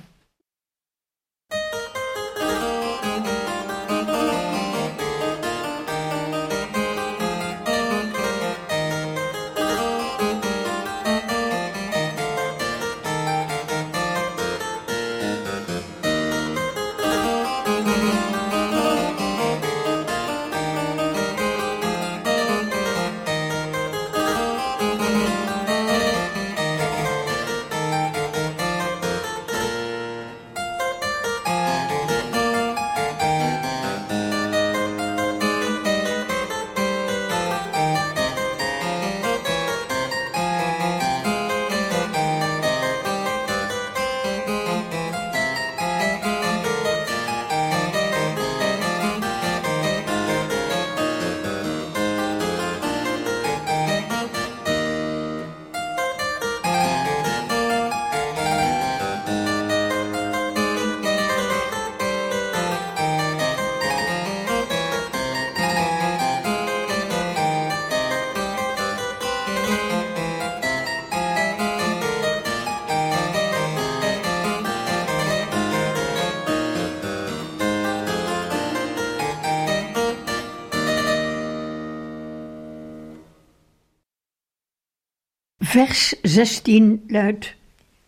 Vers 85.79 86.15
16 86.23 87.03
luidt: 87.07 87.55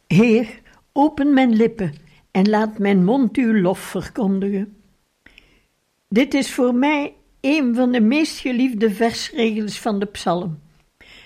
Heer, 0.06 0.60
open 0.92 1.34
mijn 1.34 1.56
lippen 1.56 1.94
en 2.30 2.48
laat 2.48 2.78
mijn 2.78 3.04
mond 3.04 3.36
uw 3.36 3.60
lof 3.60 3.78
verkondigen. 3.78 4.76
Dit 6.08 6.34
is 6.34 6.52
voor 6.52 6.74
mij 6.74 7.14
een 7.40 7.74
van 7.74 7.92
de 7.92 8.00
meest 8.00 8.38
geliefde 8.38 8.90
versregels 8.90 9.78
van 9.78 9.98
de 9.98 10.06
psalm. 10.06 10.58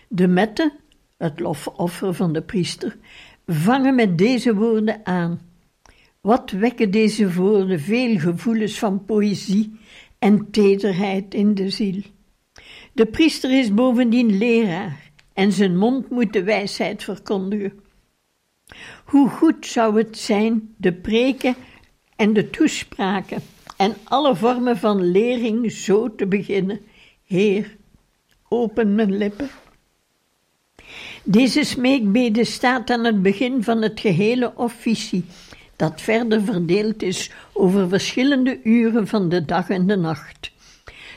De 0.08 0.26
metten, 0.26 0.72
het 1.16 1.40
lofoffer 1.40 2.14
van 2.14 2.32
de 2.32 2.42
priester, 2.42 2.96
vangen 3.46 3.94
met 3.94 4.18
deze 4.18 4.54
woorden 4.54 5.00
aan. 5.06 5.40
Wat 6.20 6.50
wekken 6.50 6.90
deze 6.90 7.32
woorden 7.32 7.80
veel 7.80 8.18
gevoelens 8.18 8.78
van 8.78 9.04
poëzie 9.04 9.78
en 10.18 10.50
tederheid 10.50 11.34
in 11.34 11.54
de 11.54 11.70
ziel. 11.70 12.02
De 12.92 13.06
priester 13.06 13.58
is 13.58 13.74
bovendien 13.74 14.38
leraar 14.38 15.03
en 15.34 15.52
zijn 15.52 15.76
mond 15.76 16.10
moet 16.10 16.32
de 16.32 16.42
wijsheid 16.42 17.04
verkondigen. 17.04 17.80
Hoe 19.04 19.28
goed 19.28 19.66
zou 19.66 19.98
het 19.98 20.18
zijn 20.18 20.74
de 20.76 20.92
preken 20.92 21.54
en 22.16 22.32
de 22.32 22.50
toespraken 22.50 23.42
en 23.76 23.94
alle 24.04 24.36
vormen 24.36 24.76
van 24.76 25.10
lering 25.10 25.72
zo 25.72 26.14
te 26.14 26.26
beginnen. 26.26 26.80
Heer, 27.24 27.76
open 28.48 28.94
mijn 28.94 29.16
lippen. 29.16 29.50
Deze 31.24 31.64
smeekbede 31.64 32.44
staat 32.44 32.90
aan 32.90 33.04
het 33.04 33.22
begin 33.22 33.62
van 33.62 33.82
het 33.82 34.00
gehele 34.00 34.52
officie, 34.56 35.24
dat 35.76 36.00
verder 36.00 36.42
verdeeld 36.42 37.02
is 37.02 37.30
over 37.52 37.88
verschillende 37.88 38.60
uren 38.62 39.06
van 39.06 39.28
de 39.28 39.44
dag 39.44 39.68
en 39.68 39.86
de 39.86 39.96
nacht. 39.96 40.52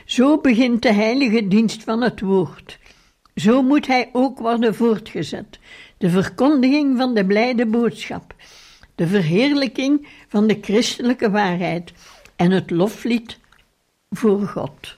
Zo 0.05 0.37
begint 0.41 0.81
de 0.81 0.93
heilige 0.93 1.47
dienst 1.47 1.83
van 1.83 2.01
het 2.01 2.21
woord. 2.21 2.79
Zo 3.37 3.61
moet 3.61 3.87
hij 3.87 4.09
ook 4.11 4.39
worden 4.39 4.75
voortgezet. 4.75 5.59
De 5.97 6.09
verkondiging 6.09 6.97
van 6.97 7.13
de 7.13 7.25
blijde 7.25 7.65
boodschap, 7.65 8.35
de 8.95 9.07
verheerlijking 9.07 10.07
van 10.27 10.47
de 10.47 10.57
christelijke 10.61 11.29
waarheid 11.29 11.93
en 12.35 12.51
het 12.51 12.69
loflied 12.69 13.39
voor 14.09 14.41
God. 14.41 14.97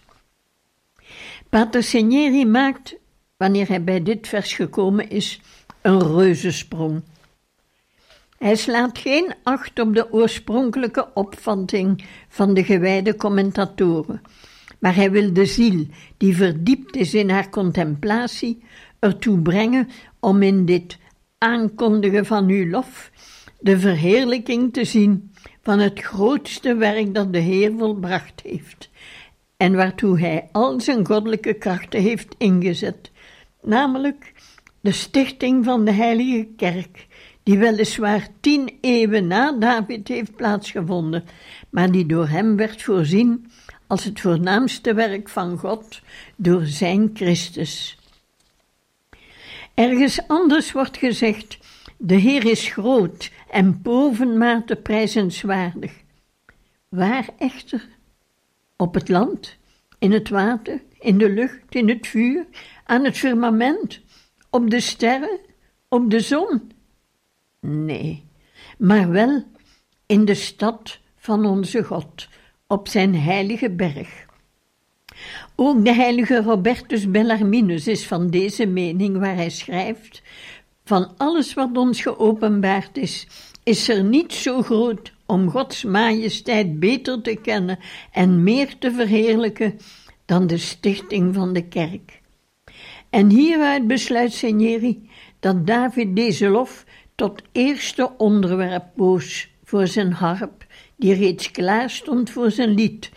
Pater 1.49 1.83
Segneri 1.83 2.45
maakt, 2.45 2.95
wanneer 3.37 3.67
hij 3.67 3.83
bij 3.83 4.03
dit 4.03 4.27
vers 4.27 4.53
gekomen 4.53 5.09
is, 5.09 5.41
een 5.81 6.15
reuzensprong. 6.15 7.01
Hij 8.37 8.55
slaat 8.55 8.97
geen 8.97 9.33
acht 9.43 9.79
op 9.79 9.93
de 9.93 10.13
oorspronkelijke 10.13 11.07
opvatting 11.13 12.05
van 12.27 12.53
de 12.53 12.63
gewijde 12.63 13.15
commentatoren, 13.15 14.21
maar 14.79 14.95
hij 14.95 15.11
wil 15.11 15.33
de 15.33 15.45
ziel, 15.45 15.85
die 16.17 16.35
verdiept 16.35 16.95
is 16.95 17.13
in 17.13 17.29
haar 17.29 17.49
contemplatie, 17.49 18.63
ertoe 18.99 19.39
brengen 19.39 19.89
om 20.19 20.41
in 20.41 20.65
dit 20.65 20.97
aankondigen 21.37 22.25
van 22.25 22.49
uw 22.49 22.69
lof 22.69 23.11
de 23.59 23.79
verheerlijking 23.79 24.73
te 24.73 24.85
zien 24.85 25.31
van 25.61 25.79
het 25.79 25.99
grootste 25.99 26.75
werk 26.75 27.13
dat 27.13 27.33
de 27.33 27.39
Heer 27.39 27.73
volbracht 27.77 28.41
heeft 28.43 28.89
en 29.57 29.75
waartoe 29.75 30.19
Hij 30.19 30.49
al 30.51 30.79
zijn 30.79 31.05
goddelijke 31.05 31.53
krachten 31.53 32.01
heeft 32.01 32.35
ingezet, 32.37 33.11
namelijk 33.61 34.33
de 34.81 34.91
stichting 34.91 35.65
van 35.65 35.85
de 35.85 35.91
Heilige 35.91 36.47
Kerk, 36.55 37.07
die 37.43 37.57
weliswaar 37.57 38.27
tien 38.39 38.77
eeuwen 38.81 39.27
na 39.27 39.51
David 39.51 40.07
heeft 40.07 40.35
plaatsgevonden, 40.35 41.23
maar 41.69 41.91
die 41.91 42.05
door 42.05 42.27
hem 42.27 42.55
werd 42.55 42.81
voorzien 42.81 43.48
als 43.89 44.03
het 44.03 44.19
voornaamste 44.19 44.93
werk 44.93 45.29
van 45.29 45.57
God 45.57 46.01
door 46.35 46.65
zijn 46.65 47.09
Christus. 47.13 47.97
Ergens 49.73 50.27
anders 50.27 50.71
wordt 50.71 50.97
gezegd: 50.97 51.57
De 51.97 52.15
Heer 52.15 52.45
is 52.45 52.67
groot 52.67 53.31
en 53.51 53.81
bovenmate 53.81 54.75
prijzenswaardig. 54.75 55.93
Waar 56.89 57.29
echter? 57.37 57.87
Op 58.75 58.93
het 58.93 59.09
land, 59.09 59.57
in 59.99 60.11
het 60.11 60.29
water, 60.29 60.81
in 60.99 61.17
de 61.17 61.29
lucht, 61.29 61.75
in 61.75 61.89
het 61.89 62.07
vuur, 62.07 62.45
aan 62.83 63.03
het 63.03 63.17
firmament, 63.17 64.01
op 64.49 64.69
de 64.69 64.79
sterren, 64.79 65.39
op 65.87 66.09
de 66.11 66.19
zon? 66.19 66.71
Nee, 67.59 68.25
maar 68.77 69.09
wel 69.09 69.43
in 70.05 70.25
de 70.25 70.33
stad 70.33 70.99
van 71.15 71.45
onze 71.45 71.83
God, 71.83 72.27
op 72.71 72.87
zijn 72.87 73.15
heilige 73.15 73.71
berg. 73.71 74.25
Ook 75.55 75.85
de 75.85 75.93
heilige 75.93 76.41
Robertus 76.41 77.11
Bellarminus 77.11 77.87
is 77.87 78.07
van 78.07 78.29
deze 78.29 78.65
mening 78.65 79.17
waar 79.17 79.35
hij 79.35 79.49
schrijft: 79.49 80.21
Van 80.83 81.11
alles 81.17 81.53
wat 81.53 81.77
ons 81.77 82.01
geopenbaard 82.01 82.97
is, 82.97 83.27
is 83.63 83.89
er 83.89 84.03
niet 84.03 84.33
zo 84.33 84.61
groot 84.61 85.13
om 85.25 85.49
Gods 85.49 85.83
majesteit 85.83 86.79
beter 86.79 87.21
te 87.21 87.35
kennen 87.35 87.79
en 88.11 88.43
meer 88.43 88.77
te 88.77 88.91
verheerlijken 88.91 89.79
dan 90.25 90.47
de 90.47 90.57
stichting 90.57 91.35
van 91.35 91.53
de 91.53 91.67
kerk. 91.67 92.21
En 93.09 93.29
hieruit 93.29 93.87
besluit 93.87 94.33
Signeri 94.33 95.09
dat 95.39 95.67
David 95.67 96.15
deze 96.15 96.47
lof 96.47 96.85
tot 97.15 97.41
eerste 97.51 98.11
onderwerp 98.17 98.85
boos 98.95 99.49
voor 99.63 99.87
zijn 99.87 100.11
harp, 100.11 100.65
die 100.99 101.13
reeds 101.13 101.51
klaar 101.51 101.89
stond 101.89 102.29
voor 102.29 102.51
zijn 102.51 102.69
lied, 102.69 103.11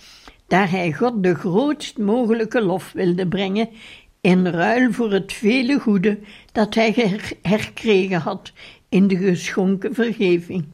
daar 0.46 0.70
hij 0.70 0.92
God 0.92 1.22
de 1.22 1.34
grootst 1.34 1.98
mogelijke 1.98 2.62
lof 2.62 2.92
wilde 2.92 3.28
brengen, 3.28 3.68
in 4.20 4.46
ruil 4.46 4.92
voor 4.92 5.12
het 5.12 5.32
vele 5.32 5.78
goede 5.78 6.18
dat 6.52 6.74
hij 6.74 7.18
herkregen 7.42 8.20
had 8.20 8.52
in 8.88 9.06
de 9.08 9.16
geschonken 9.16 9.94
vergeving. 9.94 10.64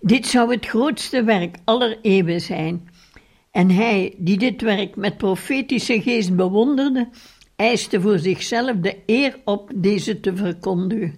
Dit 0.00 0.26
zou 0.26 0.50
het 0.50 0.66
grootste 0.66 1.24
werk 1.24 1.56
aller 1.64 1.98
eeuwen 2.02 2.40
zijn, 2.40 2.88
en 3.50 3.70
hij, 3.70 4.14
die 4.18 4.38
dit 4.38 4.62
werk 4.62 4.96
met 4.96 5.16
profetische 5.16 6.02
geest 6.02 6.36
bewonderde, 6.36 7.08
eiste 7.56 8.00
voor 8.00 8.18
zichzelf 8.18 8.76
de 8.76 8.96
eer 9.06 9.38
op 9.44 9.70
deze 9.74 10.20
te 10.20 10.36
verkondigen. 10.36 11.14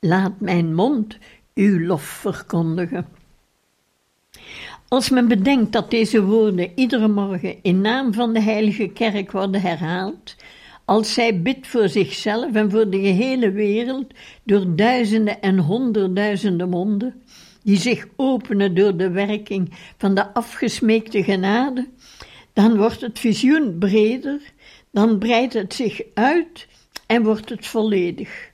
Laat 0.00 0.40
mijn 0.40 0.74
mond 0.74 1.18
uw 1.54 1.86
lof 1.86 2.02
verkondigen. 2.02 3.17
Als 4.88 5.10
men 5.10 5.28
bedenkt 5.28 5.72
dat 5.72 5.90
deze 5.90 6.22
woorden 6.22 6.70
iedere 6.74 7.08
morgen 7.08 7.56
in 7.62 7.80
naam 7.80 8.12
van 8.12 8.32
de 8.32 8.40
Heilige 8.40 8.86
Kerk 8.86 9.32
worden 9.32 9.60
herhaald, 9.60 10.36
als 10.84 11.14
zij 11.14 11.42
bidt 11.42 11.66
voor 11.66 11.88
zichzelf 11.88 12.54
en 12.54 12.70
voor 12.70 12.90
de 12.90 13.00
gehele 13.00 13.50
wereld 13.50 14.06
door 14.44 14.76
duizenden 14.76 15.40
en 15.40 15.58
honderdduizenden 15.58 16.68
monden, 16.68 17.22
die 17.62 17.76
zich 17.76 18.06
openen 18.16 18.74
door 18.74 18.96
de 18.96 19.10
werking 19.10 19.72
van 19.96 20.14
de 20.14 20.34
afgesmeekte 20.34 21.24
genade, 21.24 21.88
dan 22.52 22.76
wordt 22.76 23.00
het 23.00 23.18
visioen 23.18 23.78
breder, 23.78 24.40
dan 24.90 25.18
breidt 25.18 25.52
het 25.52 25.74
zich 25.74 26.02
uit 26.14 26.66
en 27.06 27.22
wordt 27.22 27.48
het 27.48 27.66
volledig. 27.66 28.50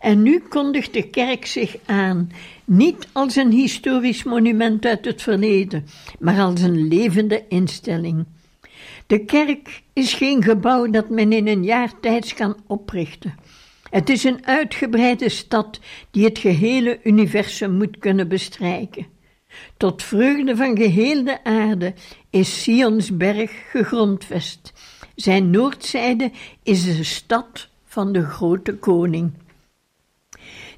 En 0.00 0.22
nu 0.22 0.38
kondigt 0.38 0.92
de 0.92 1.10
kerk 1.10 1.46
zich 1.46 1.76
aan, 1.84 2.30
niet 2.64 3.08
als 3.12 3.36
een 3.36 3.50
historisch 3.50 4.22
monument 4.22 4.84
uit 4.84 5.04
het 5.04 5.22
verleden, 5.22 5.86
maar 6.18 6.40
als 6.40 6.60
een 6.60 6.88
levende 6.88 7.44
instelling. 7.48 8.24
De 9.06 9.24
kerk 9.24 9.82
is 9.92 10.14
geen 10.14 10.42
gebouw 10.42 10.90
dat 10.90 11.08
men 11.08 11.32
in 11.32 11.48
een 11.48 11.64
jaar 11.64 12.00
tijds 12.00 12.34
kan 12.34 12.56
oprichten. 12.66 13.34
Het 13.90 14.10
is 14.10 14.24
een 14.24 14.46
uitgebreide 14.46 15.28
stad 15.28 15.80
die 16.10 16.24
het 16.24 16.38
gehele 16.38 17.00
universum 17.02 17.72
moet 17.72 17.98
kunnen 17.98 18.28
bestrijken. 18.28 19.06
Tot 19.76 20.02
vreugde 20.02 20.56
van 20.56 20.76
geheel 20.76 21.24
de 21.24 21.44
aarde 21.44 21.94
is 22.30 22.62
Sions 22.62 23.16
berg 23.16 23.70
gegrondvest. 23.70 24.72
Zijn 25.14 25.50
noordzijde 25.50 26.30
is 26.62 26.84
de 26.96 27.04
stad 27.04 27.68
van 27.84 28.12
de 28.12 28.22
grote 28.22 28.74
koning. 28.74 29.32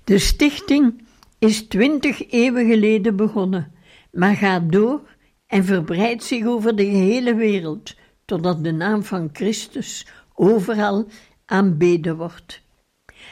De 0.04 0.18
stichting 0.18 1.05
is 1.38 1.62
twintig 1.62 2.30
eeuwen 2.30 2.66
geleden 2.66 3.16
begonnen, 3.16 3.72
maar 4.12 4.34
gaat 4.34 4.72
door 4.72 5.00
en 5.46 5.64
verbreidt 5.64 6.24
zich 6.24 6.46
over 6.46 6.76
de 6.76 6.84
gehele 6.84 7.34
wereld, 7.34 7.94
totdat 8.24 8.64
de 8.64 8.72
naam 8.72 9.02
van 9.02 9.30
Christus 9.32 10.06
overal 10.34 11.08
aanbeden 11.46 12.16
wordt. 12.16 12.62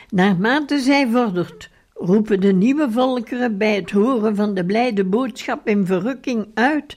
Naarmate 0.08 0.78
zij 0.78 1.08
vordert, 1.08 1.70
roepen 1.92 2.40
de 2.40 2.52
nieuwe 2.52 2.90
volkeren 2.90 3.58
bij 3.58 3.74
het 3.74 3.90
horen 3.90 4.36
van 4.36 4.54
de 4.54 4.64
blijde 4.64 5.04
boodschap 5.04 5.68
in 5.68 5.86
verrukking 5.86 6.46
uit. 6.54 6.96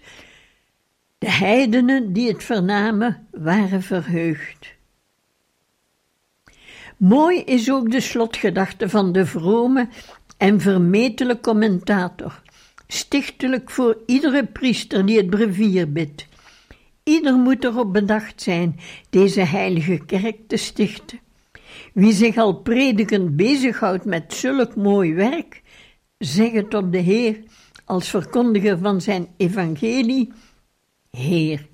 De 1.17 1.31
heidenen 1.31 2.13
die 2.13 2.27
het 2.27 2.43
vernamen 2.43 3.27
waren 3.31 3.81
verheugd. 3.81 4.75
Mooi 6.97 7.39
is 7.39 7.71
ook 7.71 7.91
de 7.91 8.01
slotgedachte 8.01 8.89
van 8.89 9.11
de 9.11 9.25
vrome 9.25 9.87
en 10.37 10.59
vermetele 10.61 11.39
commentator, 11.39 12.41
stichtelijk 12.87 13.69
voor 13.69 13.97
iedere 14.05 14.45
priester 14.45 15.05
die 15.05 15.17
het 15.17 15.29
brevier 15.29 15.91
bidt. 15.91 16.27
Ieder 17.03 17.33
moet 17.33 17.63
erop 17.63 17.93
bedacht 17.93 18.41
zijn 18.41 18.79
deze 19.09 19.41
heilige 19.41 20.05
kerk 20.05 20.37
te 20.47 20.57
stichten. 20.57 21.19
Wie 21.93 22.13
zich 22.13 22.37
al 22.37 22.53
predikend 22.53 23.35
bezighoudt 23.35 24.05
met 24.05 24.33
zulk 24.33 24.75
mooi 24.75 25.13
werk, 25.13 25.61
zeg 26.17 26.51
het 26.51 26.73
op 26.73 26.91
de 26.91 26.97
Heer 26.97 27.39
als 27.85 28.09
verkondiger 28.09 28.77
van 28.77 29.01
zijn 29.01 29.27
evangelie: 29.37 30.31
Heer, 31.11 31.67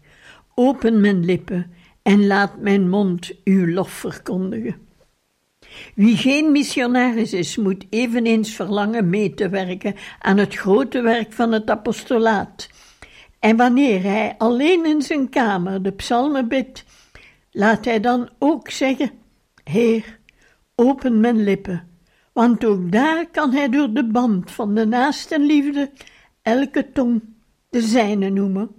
open 0.55 1.01
mijn 1.01 1.25
lippen 1.25 1.71
en 2.01 2.27
laat 2.27 2.59
mijn 2.59 2.89
mond 2.89 3.33
uw 3.43 3.67
lof 3.67 3.91
verkondigen. 3.91 4.75
Wie 5.95 6.17
geen 6.17 6.51
missionaris 6.51 7.33
is, 7.33 7.57
moet 7.57 7.85
eveneens 7.89 8.55
verlangen 8.55 9.09
mee 9.09 9.33
te 9.33 9.49
werken 9.49 9.95
aan 10.19 10.37
het 10.37 10.55
grote 10.55 11.01
werk 11.01 11.33
van 11.33 11.51
het 11.51 11.69
apostolaat. 11.69 12.69
En 13.39 13.57
wanneer 13.57 14.03
hij 14.03 14.35
alleen 14.37 14.85
in 14.85 15.01
zijn 15.01 15.29
kamer 15.29 15.83
de 15.83 15.91
psalmen 15.91 16.47
bidt, 16.47 16.85
laat 17.51 17.85
hij 17.85 17.99
dan 17.99 18.29
ook 18.39 18.69
zeggen: 18.69 19.11
Heer, 19.63 20.19
open 20.75 21.19
mijn 21.19 21.43
lippen, 21.43 21.87
want 22.33 22.65
ook 22.65 22.91
daar 22.91 23.27
kan 23.31 23.51
hij 23.51 23.69
door 23.69 23.93
de 23.93 24.07
band 24.07 24.51
van 24.51 24.75
de 24.75 24.85
naastenliefde 24.85 25.91
elke 26.41 26.91
tong 26.91 27.21
de 27.69 27.81
zijne 27.81 28.29
noemen. 28.29 28.75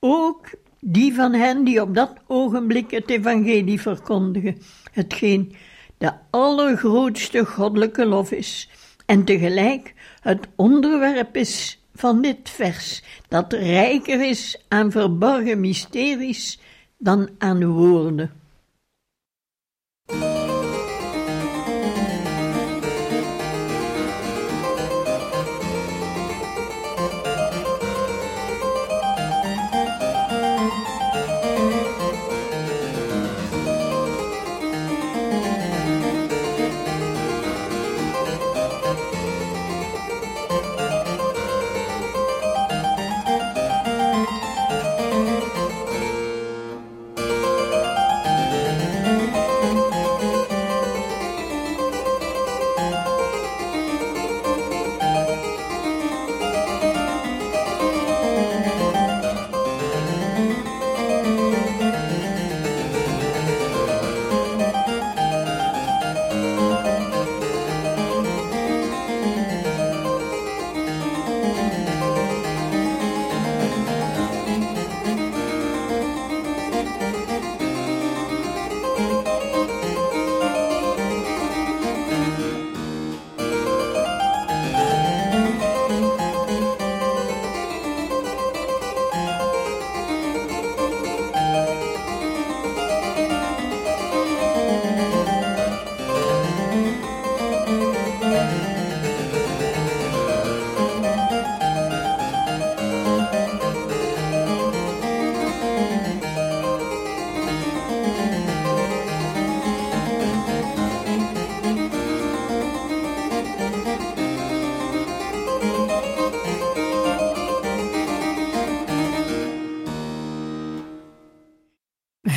Ook 0.00 0.50
die 0.80 1.14
van 1.14 1.32
hen 1.32 1.64
die 1.64 1.82
op 1.82 1.94
dat 1.94 2.12
ogenblik 2.26 2.90
het 2.90 3.10
evangelie 3.10 3.80
verkondigen, 3.80 4.58
hetgeen 4.92 5.54
de 6.02 6.12
allergrootste 6.30 7.44
goddelijke 7.44 8.06
lof 8.06 8.30
is 8.32 8.68
en 9.06 9.24
tegelijk 9.24 9.94
het 10.20 10.48
onderwerp 10.56 11.36
is 11.36 11.80
van 11.94 12.22
dit 12.22 12.50
vers, 12.50 13.02
dat 13.28 13.52
rijker 13.52 14.28
is 14.28 14.64
aan 14.68 14.90
verborgen 14.90 15.60
mysteries 15.60 16.60
dan 16.98 17.28
aan 17.38 17.66
woorden. 17.66 18.41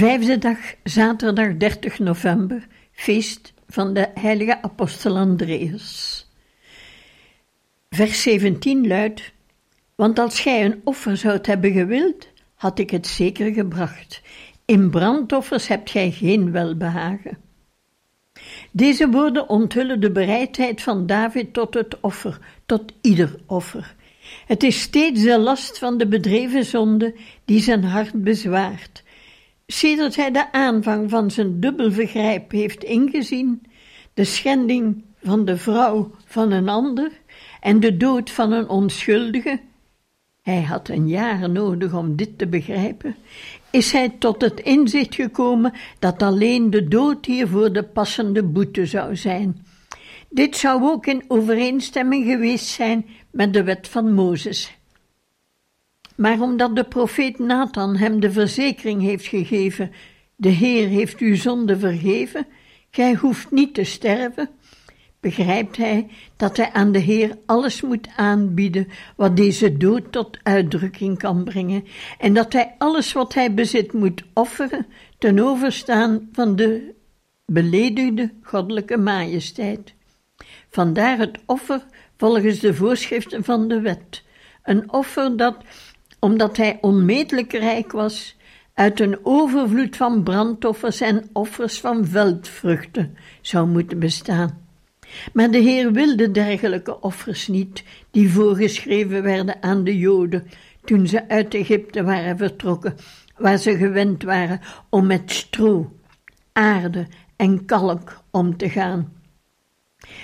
'Vijfde 0.05 0.37
dag, 0.37 0.57
zaterdag 0.83 1.57
30 1.57 1.99
november, 1.99 2.67
feest 2.91 3.53
van 3.67 3.93
de 3.93 4.07
heilige 4.13 4.61
apostel 4.61 5.17
Andreas. 5.17 6.27
Vers 7.89 8.21
17 8.21 8.87
luidt: 8.87 9.31
Want 9.95 10.19
als 10.19 10.39
gij 10.39 10.65
een 10.65 10.81
offer 10.83 11.17
zoudt 11.17 11.47
hebben 11.47 11.71
gewild, 11.71 12.27
had 12.55 12.79
ik 12.79 12.89
het 12.89 13.07
zeker 13.07 13.53
gebracht. 13.53 14.21
In 14.65 14.89
brandoffers 14.89 15.67
hebt 15.67 15.89
gij 15.89 16.11
geen 16.11 16.51
welbehagen. 16.51 17.37
Deze 18.71 19.09
woorden 19.09 19.49
onthullen 19.49 19.99
de 19.99 20.11
bereidheid 20.11 20.81
van 20.81 21.05
David 21.05 21.53
tot 21.53 21.73
het 21.73 21.99
offer, 21.99 22.39
tot 22.65 22.93
ieder 23.01 23.35
offer. 23.45 23.95
Het 24.47 24.63
is 24.63 24.81
steeds 24.81 25.21
de 25.21 25.39
last 25.39 25.77
van 25.77 25.97
de 25.97 26.07
bedreven 26.07 26.65
zonde 26.65 27.15
die 27.45 27.61
zijn 27.61 27.83
hart 27.83 28.23
bezwaart 28.23 29.03
Sedert 29.67 30.15
hij 30.15 30.31
de 30.31 30.51
aanvang 30.51 31.09
van 31.09 31.31
zijn 31.31 31.59
dubbel 31.59 31.91
vergrijp 31.91 32.51
heeft 32.51 32.83
ingezien, 32.83 33.61
de 34.13 34.23
schending 34.23 35.03
van 35.23 35.45
de 35.45 35.57
vrouw 35.57 36.11
van 36.25 36.51
een 36.51 36.69
ander 36.69 37.11
en 37.59 37.79
de 37.79 37.97
dood 37.97 38.31
van 38.31 38.51
een 38.51 38.69
onschuldige, 38.69 39.59
hij 40.41 40.61
had 40.61 40.89
een 40.89 41.07
jaar 41.07 41.49
nodig 41.49 41.93
om 41.93 42.15
dit 42.15 42.37
te 42.37 42.47
begrijpen, 42.47 43.15
is 43.71 43.91
hij 43.91 44.09
tot 44.09 44.41
het 44.41 44.59
inzicht 44.59 45.15
gekomen 45.15 45.73
dat 45.99 46.23
alleen 46.23 46.69
de 46.69 46.87
dood 46.87 47.25
hiervoor 47.25 47.73
de 47.73 47.83
passende 47.83 48.43
boete 48.43 48.85
zou 48.85 49.15
zijn. 49.15 49.65
Dit 50.29 50.55
zou 50.55 50.83
ook 50.83 51.05
in 51.05 51.23
overeenstemming 51.27 52.25
geweest 52.25 52.65
zijn 52.65 53.05
met 53.31 53.53
de 53.53 53.63
wet 53.63 53.87
van 53.87 54.13
Mozes. 54.13 54.74
Maar 56.15 56.41
omdat 56.41 56.75
de 56.75 56.83
profeet 56.83 57.39
Nathan 57.39 57.95
hem 57.95 58.19
de 58.19 58.31
verzekering 58.31 59.01
heeft 59.01 59.25
gegeven: 59.25 59.91
De 60.35 60.49
Heer 60.49 60.87
heeft 60.87 61.19
uw 61.19 61.35
zonde 61.35 61.79
vergeven, 61.79 62.47
gij 62.89 63.15
hoeft 63.15 63.51
niet 63.51 63.73
te 63.73 63.83
sterven, 63.83 64.49
begrijpt 65.19 65.77
hij 65.77 66.07
dat 66.37 66.57
hij 66.57 66.71
aan 66.71 66.91
de 66.91 66.99
Heer 66.99 67.37
alles 67.45 67.81
moet 67.81 68.07
aanbieden 68.15 68.87
wat 69.15 69.37
deze 69.37 69.77
dood 69.77 70.11
tot 70.11 70.37
uitdrukking 70.43 71.17
kan 71.17 71.43
brengen, 71.43 71.83
en 72.19 72.33
dat 72.33 72.53
hij 72.53 72.75
alles 72.77 73.13
wat 73.13 73.33
hij 73.33 73.53
bezit 73.53 73.93
moet 73.93 74.23
offeren 74.33 74.85
ten 75.17 75.39
overstaan 75.39 76.29
van 76.31 76.55
de 76.55 76.93
beledigde 77.45 78.33
goddelijke 78.41 78.97
majesteit. 78.97 79.93
Vandaar 80.69 81.17
het 81.17 81.39
offer 81.45 81.85
volgens 82.17 82.59
de 82.59 82.73
voorschriften 82.73 83.43
van 83.43 83.67
de 83.67 83.81
wet. 83.81 84.23
Een 84.63 84.91
offer 84.91 85.37
dat 85.37 85.57
omdat 86.25 86.57
hij 86.57 86.77
onmetelijk 86.81 87.53
rijk 87.53 87.91
was, 87.91 88.35
uit 88.73 88.99
een 88.99 89.17
overvloed 89.23 89.95
van 89.95 90.23
brandoffers 90.23 91.01
en 91.01 91.29
offers 91.33 91.79
van 91.79 92.05
veldvruchten 92.05 93.17
zou 93.41 93.67
moeten 93.67 93.99
bestaan. 93.99 94.67
Maar 95.33 95.51
de 95.51 95.57
Heer 95.57 95.91
wilde 95.91 96.31
dergelijke 96.31 97.01
offers 97.01 97.47
niet, 97.47 97.83
die 98.11 98.31
voorgeschreven 98.31 99.23
werden 99.23 99.63
aan 99.63 99.83
de 99.83 99.97
Joden 99.97 100.47
toen 100.83 101.07
ze 101.07 101.29
uit 101.29 101.53
Egypte 101.53 102.03
waren 102.03 102.37
vertrokken, 102.37 102.95
waar 103.37 103.57
ze 103.57 103.77
gewend 103.77 104.23
waren 104.23 104.59
om 104.89 105.05
met 105.05 105.31
stro, 105.31 105.91
aarde 106.53 107.07
en 107.35 107.65
kalk 107.65 108.21
om 108.31 108.57
te 108.57 108.69
gaan. 108.69 109.13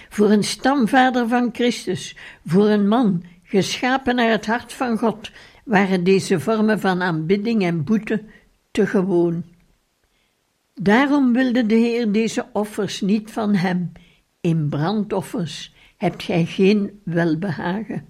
Voor 0.09 0.29
een 0.29 0.43
stamvader 0.43 1.27
van 1.27 1.49
Christus, 1.53 2.15
voor 2.45 2.69
een 2.69 2.87
man 2.87 3.23
geschapen 3.43 4.15
naar 4.15 4.29
het 4.29 4.45
hart 4.45 4.73
van 4.73 4.97
God, 4.97 5.31
waren 5.65 6.03
deze 6.03 6.39
vormen 6.39 6.79
van 6.79 7.01
aanbidding 7.01 7.63
en 7.63 7.83
boete 7.83 8.23
te 8.71 8.87
gewoon. 8.87 9.43
Daarom 10.73 11.33
wilde 11.33 11.65
de 11.65 11.75
Heer 11.75 12.11
deze 12.11 12.45
offers 12.53 13.01
niet 13.01 13.31
van 13.31 13.55
hem. 13.55 13.91
In 14.41 14.69
brandoffers 14.69 15.73
hebt 15.97 16.23
gij 16.23 16.45
geen 16.45 17.01
welbehagen. 17.03 18.05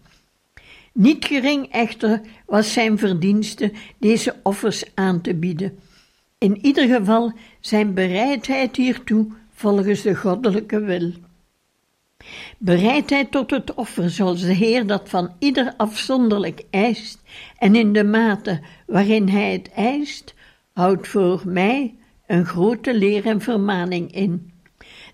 Niet 0.94 1.26
gering 1.26 1.72
echter 1.72 2.22
was 2.46 2.74
zijn 2.74 2.98
verdienste 2.98 3.72
deze 3.98 4.36
offers 4.44 4.96
aan 4.96 5.22
te 5.22 5.36
bieden. 5.36 5.80
In 6.38 6.66
ieder 6.66 6.88
geval 6.88 7.34
zijn 7.60 7.94
bereidheid 7.94 8.76
hiertoe 8.76 9.28
volgens 9.52 10.02
de 10.02 10.16
goddelijke 10.16 10.80
wil. 10.80 11.12
Bereidheid 12.58 13.32
tot 13.32 13.52
het 13.52 13.74
offer, 13.74 14.10
zoals 14.10 14.42
de 14.42 14.54
Heer 14.54 14.88
dat 14.88 15.10
van 15.10 15.36
ieder 15.40 15.74
afzonderlijk 15.78 16.64
eist, 16.70 17.22
en 17.58 17.76
in 17.76 17.94
de 17.94 18.04
mate 18.04 18.62
waarin 18.86 19.30
Hij 19.30 19.52
het 19.52 19.72
eist, 19.72 20.34
houdt 20.74 21.08
voor 21.08 21.42
mij 21.46 21.96
een 22.28 22.46
grote 22.46 22.94
leer 22.94 23.26
en 23.26 23.42
vermaning 23.42 24.12
in. 24.12 24.52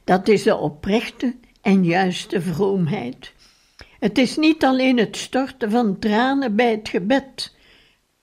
Dat 0.04 0.28
is 0.28 0.44
de 0.44 0.56
oprechte 0.56 1.36
en 1.62 1.84
juiste 1.84 2.42
vroomheid. 2.42 3.34
Het 4.00 4.18
is 4.18 4.38
niet 4.38 4.64
alleen 4.64 4.98
het 4.98 5.18
storten 5.18 5.72
van 5.72 6.00
tranen 6.00 6.56
bij 6.56 6.72
het 6.72 6.90
gebed, 6.90 7.56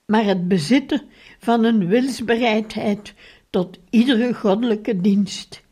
maar 0.06 0.24
het 0.24 0.48
bezitten 0.48 1.02
van 1.38 1.64
een 1.64 1.86
wilsbereidheid 1.86 3.14
tot 3.50 3.78
iedere 3.90 4.34
goddelijke 4.34 5.00
dienst. 5.00 5.62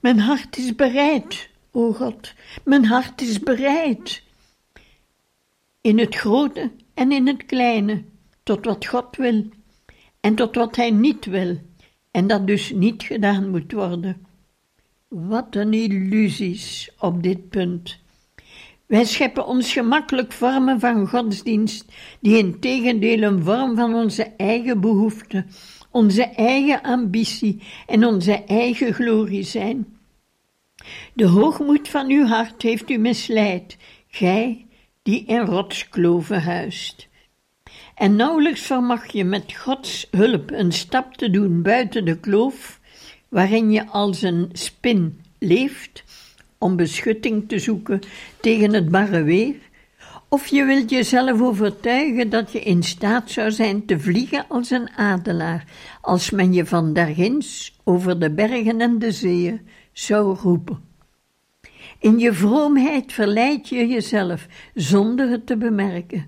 Mijn 0.00 0.18
hart 0.18 0.56
is 0.56 0.74
bereid 0.74 1.49
o 1.72 1.92
God, 1.92 2.34
mijn 2.64 2.84
hart 2.84 3.20
is 3.20 3.38
bereid. 3.38 4.22
In 5.80 5.98
het 5.98 6.14
grote 6.14 6.70
en 6.94 7.12
in 7.12 7.26
het 7.26 7.46
kleine, 7.46 8.02
tot 8.42 8.64
wat 8.64 8.86
God 8.86 9.16
wil 9.16 9.44
en 10.20 10.34
tot 10.34 10.54
wat 10.54 10.76
Hij 10.76 10.90
niet 10.90 11.24
wil, 11.24 11.58
en 12.10 12.26
dat 12.26 12.46
dus 12.46 12.72
niet 12.72 13.02
gedaan 13.02 13.50
moet 13.50 13.72
worden. 13.72 14.26
Wat 15.08 15.54
een 15.54 15.72
illusies 15.72 16.90
op 16.98 17.22
dit 17.22 17.48
punt. 17.48 17.98
Wij 18.86 19.04
scheppen 19.04 19.46
ons 19.46 19.72
gemakkelijk 19.72 20.32
vormen 20.32 20.80
van 20.80 21.08
godsdienst, 21.08 21.84
die 22.20 22.38
in 22.38 22.60
tegendeel 22.60 23.22
een 23.22 23.42
vorm 23.42 23.76
van 23.76 23.94
onze 23.94 24.22
eigen 24.22 24.80
behoeften, 24.80 25.46
onze 25.90 26.22
eigen 26.22 26.82
ambitie 26.82 27.62
en 27.86 28.04
onze 28.04 28.44
eigen 28.44 28.94
glorie 28.94 29.42
zijn. 29.42 29.99
De 31.12 31.26
hoogmoed 31.26 31.88
van 31.88 32.08
uw 32.10 32.26
hart 32.26 32.62
heeft 32.62 32.90
u 32.90 32.96
misleid, 32.96 33.76
gij 34.08 34.66
die 35.02 35.24
in 35.24 35.40
rotskloven 35.40 36.42
huist. 36.42 37.08
En 37.94 38.16
nauwelijks 38.16 38.60
vermag 38.60 39.12
je 39.12 39.24
met 39.24 39.52
Gods 39.52 40.06
hulp 40.10 40.50
een 40.50 40.72
stap 40.72 41.14
te 41.14 41.30
doen 41.30 41.62
buiten 41.62 42.04
de 42.04 42.18
kloof, 42.18 42.80
waarin 43.28 43.70
je 43.70 43.86
als 43.86 44.22
een 44.22 44.48
spin 44.52 45.20
leeft, 45.38 46.04
om 46.58 46.76
beschutting 46.76 47.48
te 47.48 47.58
zoeken 47.58 48.00
tegen 48.40 48.72
het 48.72 48.88
barre 48.88 49.22
weer, 49.22 49.54
of 50.28 50.46
je 50.46 50.64
wilt 50.64 50.90
jezelf 50.90 51.40
overtuigen 51.40 52.30
dat 52.30 52.52
je 52.52 52.60
in 52.60 52.82
staat 52.82 53.30
zou 53.30 53.50
zijn 53.50 53.86
te 53.86 54.00
vliegen 54.00 54.44
als 54.48 54.70
een 54.70 54.90
adelaar, 54.96 55.64
als 56.00 56.30
men 56.30 56.52
je 56.52 56.66
van 56.66 56.92
daarginds 56.92 57.78
over 57.84 58.20
de 58.20 58.30
bergen 58.30 58.80
en 58.80 58.98
de 58.98 59.12
zeeën 59.12 59.60
zou 60.00 60.36
roepen. 60.36 60.88
In 61.98 62.18
je 62.18 62.32
vroomheid 62.32 63.12
verleid 63.12 63.68
je 63.68 63.86
jezelf 63.86 64.46
zonder 64.74 65.28
het 65.28 65.46
te 65.46 65.56
bemerken. 65.56 66.26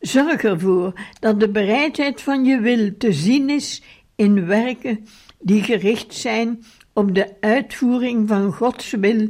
Zorg 0.00 0.42
ervoor 0.42 0.92
dat 1.20 1.40
de 1.40 1.48
bereidheid 1.48 2.22
van 2.22 2.44
je 2.44 2.60
wil 2.60 2.96
te 2.98 3.12
zien 3.12 3.50
is 3.50 3.82
in 4.14 4.46
werken 4.46 5.06
die 5.38 5.62
gericht 5.62 6.14
zijn 6.14 6.64
op 6.92 7.14
de 7.14 7.40
uitvoering 7.40 8.28
van 8.28 8.52
Gods 8.52 8.90
wil, 8.90 9.28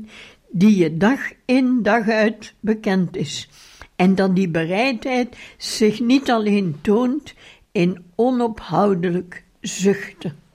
die 0.50 0.76
je 0.76 0.96
dag 0.96 1.20
in 1.44 1.82
dag 1.82 2.08
uit 2.08 2.54
bekend 2.60 3.16
is, 3.16 3.48
en 3.96 4.14
dat 4.14 4.36
die 4.36 4.48
bereidheid 4.48 5.36
zich 5.56 6.00
niet 6.00 6.30
alleen 6.30 6.78
toont 6.80 7.34
in 7.72 8.04
onophoudelijk 8.14 9.44
zuchten. 9.60 10.45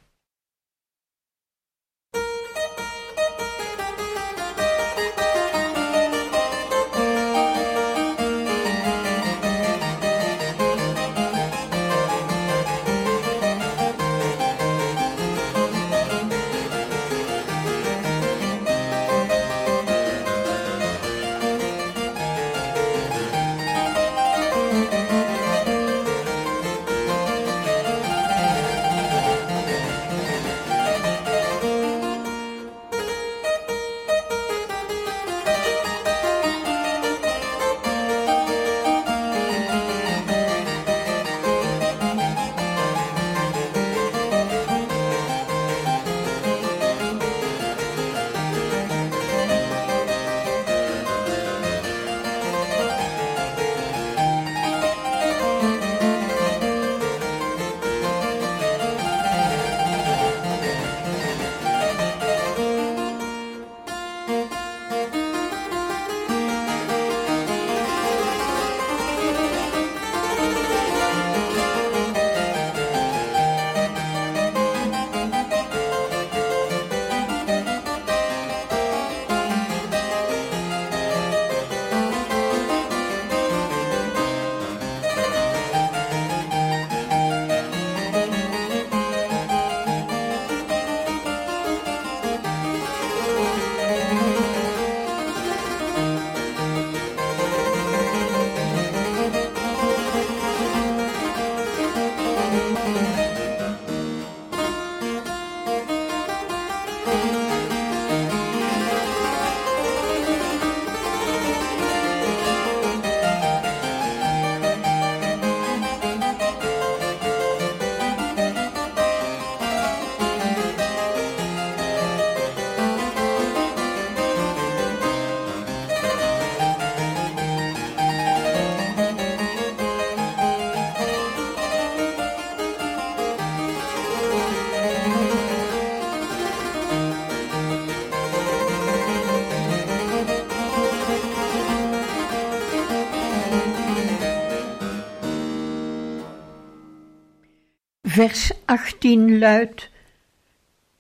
Vers 148.22 148.52
18 148.66 149.40
luidt: 149.40 149.90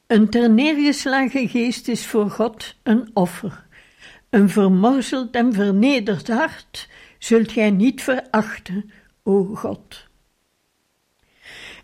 Een 0.07 0.29
terneergeslagen 0.29 1.49
geest 1.49 1.87
is 1.87 2.05
voor 2.05 2.29
God 2.29 2.75
een 2.83 3.09
offer. 3.13 3.65
Een 4.29 4.49
vermorzeld 4.49 5.35
en 5.35 5.53
vernederd 5.53 6.27
hart 6.27 6.89
zult 7.19 7.51
gij 7.51 7.71
niet 7.71 8.03
verachten, 8.03 8.91
o 9.23 9.43
God. 9.43 10.07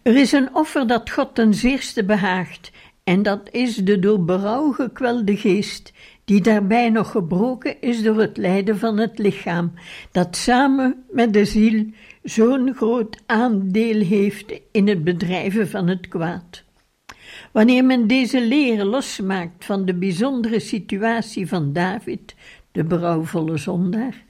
Er 0.01 0.15
is 0.15 0.31
een 0.31 0.55
offer 0.55 0.87
dat 0.87 1.09
God 1.09 1.35
ten 1.35 1.53
zeerste 1.53 2.05
behaagt, 2.05 2.71
en 3.03 3.23
dat 3.23 3.49
is 3.51 3.75
de 3.75 3.99
door 3.99 4.25
berouw 4.25 4.71
gekwelde 4.71 5.37
geest, 5.37 5.93
die 6.25 6.41
daarbij 6.41 6.89
nog 6.89 7.11
gebroken 7.11 7.81
is 7.81 8.03
door 8.03 8.19
het 8.19 8.37
lijden 8.37 8.77
van 8.77 8.97
het 8.97 9.17
lichaam, 9.17 9.73
dat 10.11 10.35
samen 10.35 11.05
met 11.11 11.33
de 11.33 11.45
ziel 11.45 11.85
zo'n 12.29 12.73
groot 12.75 13.17
aandeel 13.25 14.01
heeft 14.01 14.59
in 14.71 14.87
het 14.87 15.03
bedrijven 15.03 15.69
van 15.69 15.87
het 15.87 16.07
kwaad. 16.07 16.63
Wanneer 17.51 17.85
men 17.85 18.07
deze 18.07 18.41
leer 18.41 18.83
losmaakt 18.83 19.65
van 19.65 19.85
de 19.85 19.93
bijzondere 19.93 20.59
situatie 20.59 21.47
van 21.47 21.73
David, 21.73 22.35
de 22.71 22.83
berouwvolle 22.83 23.57
zondaar, 23.57 24.23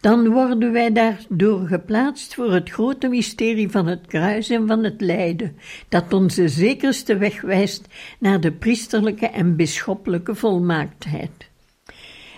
dan 0.00 0.28
worden 0.28 0.72
wij 0.72 0.92
daardoor 0.92 1.66
geplaatst 1.66 2.34
voor 2.34 2.52
het 2.52 2.70
grote 2.70 3.08
mysterie 3.08 3.70
van 3.70 3.86
het 3.86 4.06
kruis 4.06 4.50
en 4.50 4.66
van 4.66 4.84
het 4.84 5.00
lijden, 5.00 5.56
dat 5.88 6.12
onze 6.12 6.48
zekerste 6.48 7.16
weg 7.16 7.40
wijst 7.40 7.86
naar 8.18 8.40
de 8.40 8.52
priesterlijke 8.52 9.26
en 9.26 9.56
bisschoppelijke 9.56 10.34
volmaaktheid. 10.34 11.50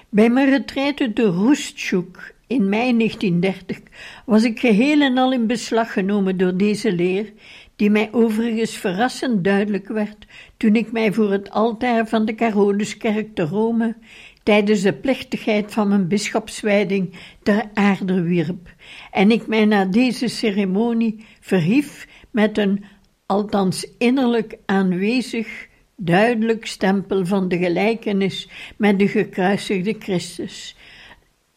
Bij 0.08 0.30
mijn 0.30 0.50
retraite 0.50 1.12
de 1.12 1.24
Roestjoek 1.24 2.18
in 2.50 2.68
mei 2.68 2.96
1930 2.96 3.78
was 4.24 4.44
ik 4.44 4.60
geheel 4.60 5.00
en 5.00 5.18
al 5.18 5.32
in 5.32 5.46
beslag 5.46 5.92
genomen 5.92 6.36
door 6.36 6.56
deze 6.56 6.92
leer, 6.92 7.32
die 7.76 7.90
mij 7.90 8.08
overigens 8.12 8.76
verrassend 8.76 9.44
duidelijk 9.44 9.88
werd 9.88 10.26
toen 10.56 10.76
ik 10.76 10.92
mij 10.92 11.12
voor 11.12 11.30
het 11.30 11.50
altaar 11.50 12.08
van 12.08 12.24
de 12.24 12.34
Caroluskerk 12.34 13.34
te 13.34 13.42
Rome 13.42 13.96
tijdens 14.42 14.80
de 14.80 14.92
plechtigheid 14.92 15.72
van 15.72 15.88
mijn 15.88 16.08
bischopswijding 16.08 17.16
ter 17.42 17.64
aarde 17.74 18.22
wierp 18.22 18.74
en 19.10 19.30
ik 19.30 19.46
mij 19.46 19.64
na 19.64 19.84
deze 19.84 20.28
ceremonie 20.28 21.24
verhief 21.40 22.06
met 22.30 22.58
een, 22.58 22.84
althans 23.26 23.92
innerlijk 23.98 24.58
aanwezig, 24.66 25.68
duidelijk 25.96 26.66
stempel 26.66 27.26
van 27.26 27.48
de 27.48 27.58
gelijkenis 27.58 28.48
met 28.76 28.98
de 28.98 29.08
gekruisigde 29.08 29.96
Christus. 29.98 30.76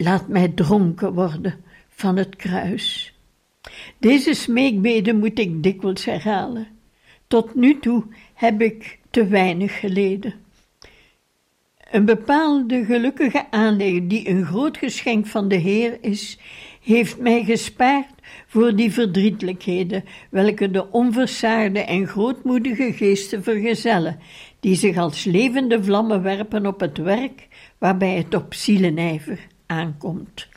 Laat 0.04 0.28
mij 0.28 0.48
dronken 0.48 1.14
worden 1.14 1.56
van 1.90 2.18
het 2.18 2.36
kruis. 2.36 3.14
Deze 3.98 4.34
smeekbede 4.34 5.14
moet 5.14 5.40
ik 5.40 5.64
dikwijls 5.64 6.06
herhalen. 6.06 6.68
Tot 7.28 7.56
nu 7.56 7.80
toe 7.80 8.04
heb 8.34 8.62
ik 8.62 9.00
te 9.10 9.28
weinig 9.28 9.80
geleden. 9.80 10.34
Een 11.92 12.06
bepaalde 12.06 12.86
gelukkige 12.86 13.52
aanleg, 13.52 14.08
die 14.08 14.30
een 14.30 14.46
groot 14.46 14.78
geschenk 14.78 15.26
van 15.28 15.48
de 15.48 15.56
Heer 15.56 15.98
is, 16.02 16.40
heeft 16.82 17.18
mij 17.20 17.44
gespaard 17.44 18.14
voor 18.48 18.76
die 18.76 18.92
verdrietelijkheden, 18.92 20.04
welke 20.30 20.72
de 20.72 20.92
onversaarde 20.92 21.80
en 21.80 22.08
grootmoedige 22.08 22.94
geesten 22.94 23.44
vergezellen, 23.44 24.20
die 24.60 24.76
zich 24.76 24.98
als 24.98 25.24
levende 25.24 25.84
vlammen 25.84 26.24
werpen 26.24 26.66
op 26.66 26.80
het 26.80 26.98
werk 26.98 27.48
waarbij 27.78 28.16
het 28.16 28.34
op 28.34 28.54
zielenijver 28.54 29.52
aankomt. 29.74 30.48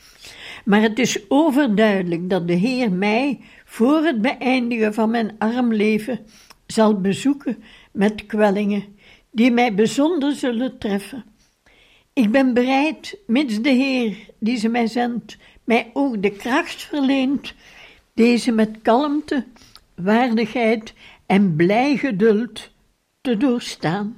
Maar 0.65 0.81
het 0.81 0.99
is 0.99 1.19
overduidelijk 1.29 2.29
dat 2.29 2.47
de 2.47 2.53
Heer 2.53 2.91
mij 2.91 3.39
voor 3.65 4.03
het 4.03 4.21
beëindigen 4.21 4.93
van 4.93 5.09
mijn 5.09 5.35
arm 5.37 5.73
leven 5.73 6.19
zal 6.65 7.01
bezoeken 7.01 7.63
met 7.91 8.25
kwellingen 8.25 8.83
die 9.31 9.51
mij 9.51 9.73
bijzonder 9.73 10.35
zullen 10.35 10.77
treffen. 10.77 11.25
Ik 12.13 12.31
ben 12.31 12.53
bereid, 12.53 13.17
mits 13.27 13.61
de 13.61 13.69
Heer 13.69 14.17
die 14.39 14.57
ze 14.57 14.69
mij 14.69 14.87
zendt, 14.87 15.37
mij 15.63 15.89
ook 15.93 16.21
de 16.21 16.31
kracht 16.31 16.81
verleent, 16.81 17.53
deze 18.13 18.51
met 18.51 18.77
kalmte, 18.81 19.45
waardigheid 19.95 20.93
en 21.25 21.55
blij 21.55 21.97
geduld 21.97 22.71
te 23.21 23.37
doorstaan. 23.37 24.17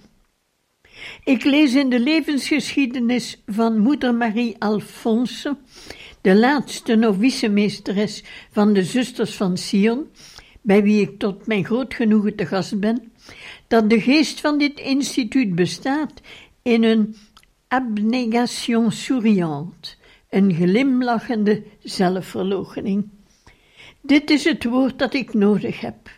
Ik 1.24 1.44
lees 1.44 1.74
in 1.74 1.90
de 1.90 2.00
levensgeschiedenis 2.00 3.42
van 3.46 3.80
moeder 3.80 4.16
Marie 4.16 4.56
Alphonse, 4.60 5.58
de 6.22 6.36
laatste 6.36 6.96
novicemeesteres 6.96 8.24
van 8.52 8.74
de 8.74 8.84
zusters 8.84 9.36
van 9.36 9.58
Sion, 9.58 10.08
bij 10.62 10.84
wie 10.84 11.02
ik 11.02 11.20
tot 11.20 11.48
mijn 11.48 11.66
groot 11.66 11.94
genoegen 11.94 12.36
te 12.36 12.46
gast 12.46 12.80
ben, 12.80 13.12
dat 13.68 13.90
de 13.90 14.02
geest 14.02 14.40
van 14.40 14.58
dit 14.58 14.80
instituut 14.80 15.56
bestaat 15.56 16.14
in 16.62 16.84
een 16.84 17.16
abnégation 17.68 18.92
souriante, 18.92 19.90
een 20.30 20.54
glimlachende 20.54 21.64
zelfverloochening. 21.84 23.10
Dit 24.02 24.30
is 24.30 24.44
het 24.44 24.64
woord 24.64 25.00
dat 25.00 25.14
ik 25.14 25.34
nodig 25.34 25.80
heb. 25.80 26.10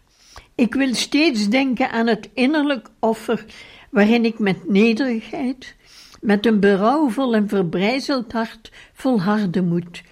Ik 0.55 0.73
wil 0.73 0.95
steeds 0.95 1.49
denken 1.49 1.91
aan 1.91 2.07
het 2.07 2.29
innerlijk 2.33 2.89
offer 2.99 3.45
waarin 3.91 4.25
ik 4.25 4.39
met 4.39 4.69
nederigheid, 4.69 5.75
met 6.21 6.45
een 6.45 6.59
berouwvol 6.59 7.35
en 7.35 7.47
verbrijzeld 7.47 8.31
hart 8.31 8.71
volharden 8.93 9.67
moet. 9.67 10.03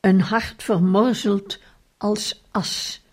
Een 0.00 0.20
hart 0.20 0.62
vermorzeld 0.62 1.58
als 1.96 2.44
as, 2.50 3.04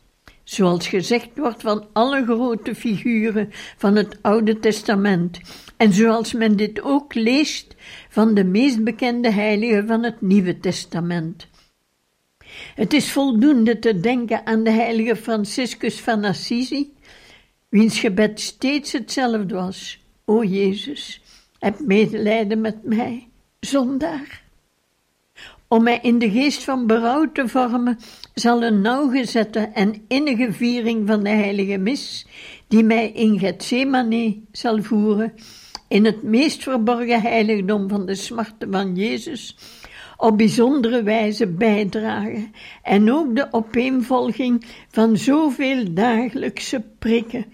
zoals 0.43 0.87
gezegd 0.87 1.29
wordt 1.35 1.61
van 1.61 1.87
alle 1.93 2.23
grote 2.23 2.75
figuren 2.75 3.49
van 3.77 3.95
het 3.95 4.17
Oude 4.21 4.59
Testament, 4.59 5.39
en 5.77 5.93
zoals 5.93 6.33
men 6.33 6.55
dit 6.55 6.81
ook 6.81 7.13
leest 7.13 7.75
van 8.09 8.33
de 8.33 8.43
meest 8.43 8.83
bekende 8.83 9.31
heiligen 9.31 9.87
van 9.87 10.03
het 10.03 10.21
Nieuwe 10.21 10.59
Testament. 10.59 11.47
Het 12.75 12.93
is 12.93 13.11
voldoende 13.11 13.79
te 13.79 13.99
denken 13.99 14.45
aan 14.45 14.63
de 14.63 14.69
heilige 14.69 15.15
Franciscus 15.15 16.01
van 16.01 16.23
Assisi, 16.23 16.93
wiens 17.75 17.99
gebed 17.99 18.39
steeds 18.39 18.91
hetzelfde 18.91 19.55
was: 19.55 19.99
O 20.25 20.43
Jezus, 20.43 21.21
heb 21.59 21.79
medelijden 21.79 22.61
met 22.61 22.83
mij, 22.83 23.27
zondaar. 23.59 24.43
Om 25.67 25.83
mij 25.83 25.99
in 26.01 26.19
de 26.19 26.31
geest 26.31 26.63
van 26.63 26.87
berouw 26.87 27.31
te 27.31 27.47
vormen, 27.47 27.97
zal 28.33 28.63
een 28.63 28.81
nauwgezette 28.81 29.59
en 29.59 30.05
innige 30.07 30.53
viering 30.53 31.07
van 31.07 31.23
de 31.23 31.29
heilige 31.29 31.77
mis, 31.77 32.27
die 32.67 32.83
mij 32.83 33.11
in 33.11 33.39
Gethsemane 33.39 34.41
zal 34.51 34.83
voeren, 34.83 35.33
in 35.87 36.05
het 36.05 36.23
meest 36.23 36.63
verborgen 36.63 37.21
heiligdom 37.21 37.89
van 37.89 38.05
de 38.05 38.15
smarten 38.15 38.71
van 38.71 38.95
Jezus, 38.95 39.57
op 40.17 40.37
bijzondere 40.37 41.03
wijze 41.03 41.47
bijdragen 41.47 42.51
en 42.83 43.11
ook 43.11 43.35
de 43.35 43.47
opeenvolging 43.51 44.65
van 44.89 45.17
zoveel 45.17 45.93
dagelijkse 45.93 46.83
prikken, 46.99 47.45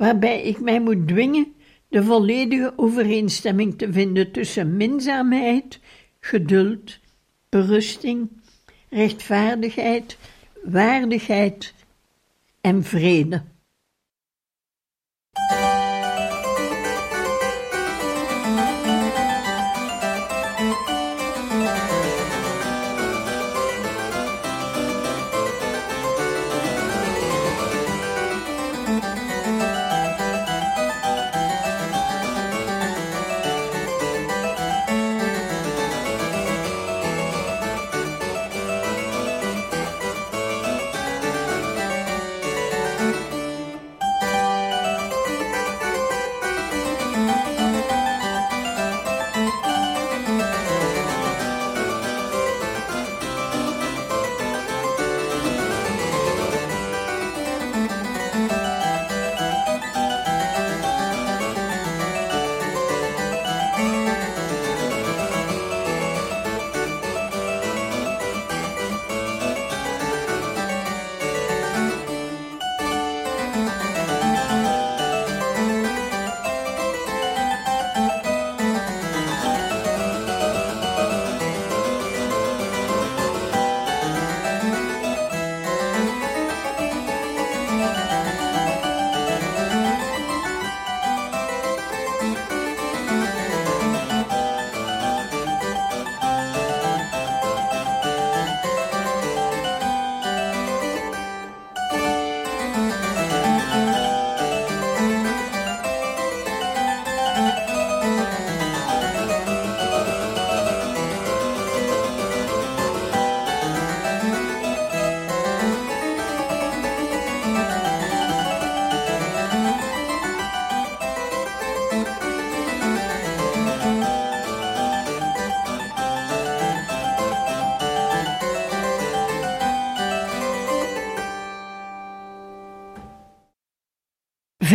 waarbij 0.00 0.42
ik 0.42 0.60
mij 0.60 0.80
moet 0.80 1.08
dwingen 1.08 1.54
de 1.88 2.02
volledige 2.02 2.72
overeenstemming 2.76 3.78
te 3.78 3.92
vinden 3.92 4.32
tussen 4.32 4.76
minzaamheid, 4.76 5.80
geduld, 6.20 6.98
berusting, 7.48 8.30
rechtvaardigheid, 8.90 10.16
waardigheid 10.64 11.74
en 12.60 12.84
vrede. 12.84 13.42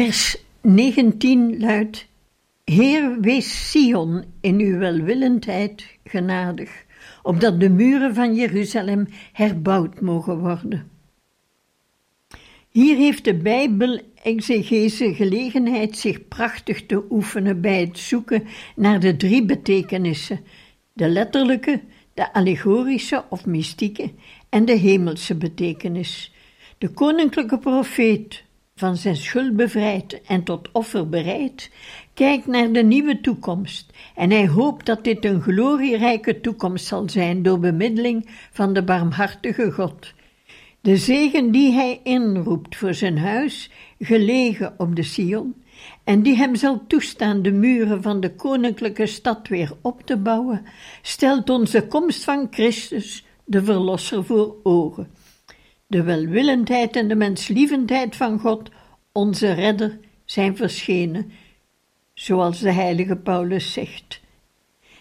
Vers 0.05 0.37
19 0.61 1.59
luidt: 1.59 2.07
Heer, 2.63 3.19
wees 3.21 3.69
Sion 3.71 4.23
in 4.41 4.59
uw 4.59 4.77
welwillendheid 4.77 5.85
genadig, 6.03 6.85
opdat 7.23 7.59
de 7.59 7.69
muren 7.69 8.15
van 8.15 8.35
Jeruzalem 8.35 9.07
herbouwd 9.33 10.01
mogen 10.01 10.39
worden. 10.39 10.89
Hier 12.69 12.95
heeft 12.95 13.23
de 13.23 13.35
Bijbel-exegese 13.35 15.13
gelegenheid 15.13 15.97
zich 15.97 16.27
prachtig 16.27 16.85
te 16.85 17.05
oefenen 17.09 17.61
bij 17.61 17.79
het 17.79 17.97
zoeken 17.97 18.43
naar 18.75 18.99
de 18.99 19.15
drie 19.15 19.45
betekenissen: 19.45 20.39
de 20.93 21.09
letterlijke, 21.09 21.81
de 22.13 22.33
allegorische 22.33 23.23
of 23.29 23.45
mystieke 23.45 24.11
en 24.49 24.65
de 24.65 24.75
hemelse 24.75 25.35
betekenis. 25.35 26.33
De 26.77 26.89
koninklijke 26.89 27.59
profeet, 27.59 28.44
van 28.79 28.97
zijn 28.97 29.15
schuld 29.15 29.55
bevrijd 29.55 30.21
en 30.21 30.43
tot 30.43 30.69
offer 30.71 31.09
bereid, 31.09 31.71
kijkt 32.13 32.47
naar 32.47 32.71
de 32.71 32.83
nieuwe 32.83 33.21
toekomst 33.21 33.93
en 34.15 34.31
hij 34.31 34.47
hoopt 34.47 34.85
dat 34.85 35.03
dit 35.03 35.25
een 35.25 35.41
glorierijke 35.41 36.41
toekomst 36.41 36.85
zal 36.85 37.09
zijn 37.09 37.43
door 37.43 37.59
bemiddeling 37.59 38.29
van 38.51 38.73
de 38.73 38.83
barmhartige 38.83 39.71
God. 39.71 40.13
De 40.81 40.97
zegen 40.97 41.51
die 41.51 41.71
hij 41.71 41.99
inroept 42.03 42.75
voor 42.75 42.93
zijn 42.93 43.17
huis, 43.17 43.71
gelegen 43.99 44.73
op 44.77 44.95
de 44.95 45.03
Sion, 45.03 45.55
en 46.03 46.21
die 46.21 46.35
hem 46.35 46.55
zal 46.55 46.83
toestaan 46.87 47.41
de 47.41 47.51
muren 47.51 48.01
van 48.01 48.19
de 48.19 48.35
koninklijke 48.35 49.05
stad 49.05 49.47
weer 49.47 49.71
op 49.81 50.01
te 50.05 50.17
bouwen, 50.17 50.65
stelt 51.01 51.49
onze 51.49 51.87
komst 51.87 52.23
van 52.23 52.47
Christus, 52.51 53.25
de 53.45 53.63
Verlosser, 53.63 54.25
voor 54.25 54.55
ogen. 54.63 55.24
De 55.87 56.03
welwillendheid 56.03 56.95
en 56.95 57.07
de 57.07 57.15
menslievendheid 57.15 58.15
van 58.15 58.39
God, 58.39 58.69
onze 59.11 59.51
Redder, 59.51 59.99
zijn 60.25 60.55
verschenen, 60.55 61.31
zoals 62.13 62.59
de 62.59 62.71
heilige 62.71 63.15
Paulus 63.15 63.73
zegt. 63.73 64.21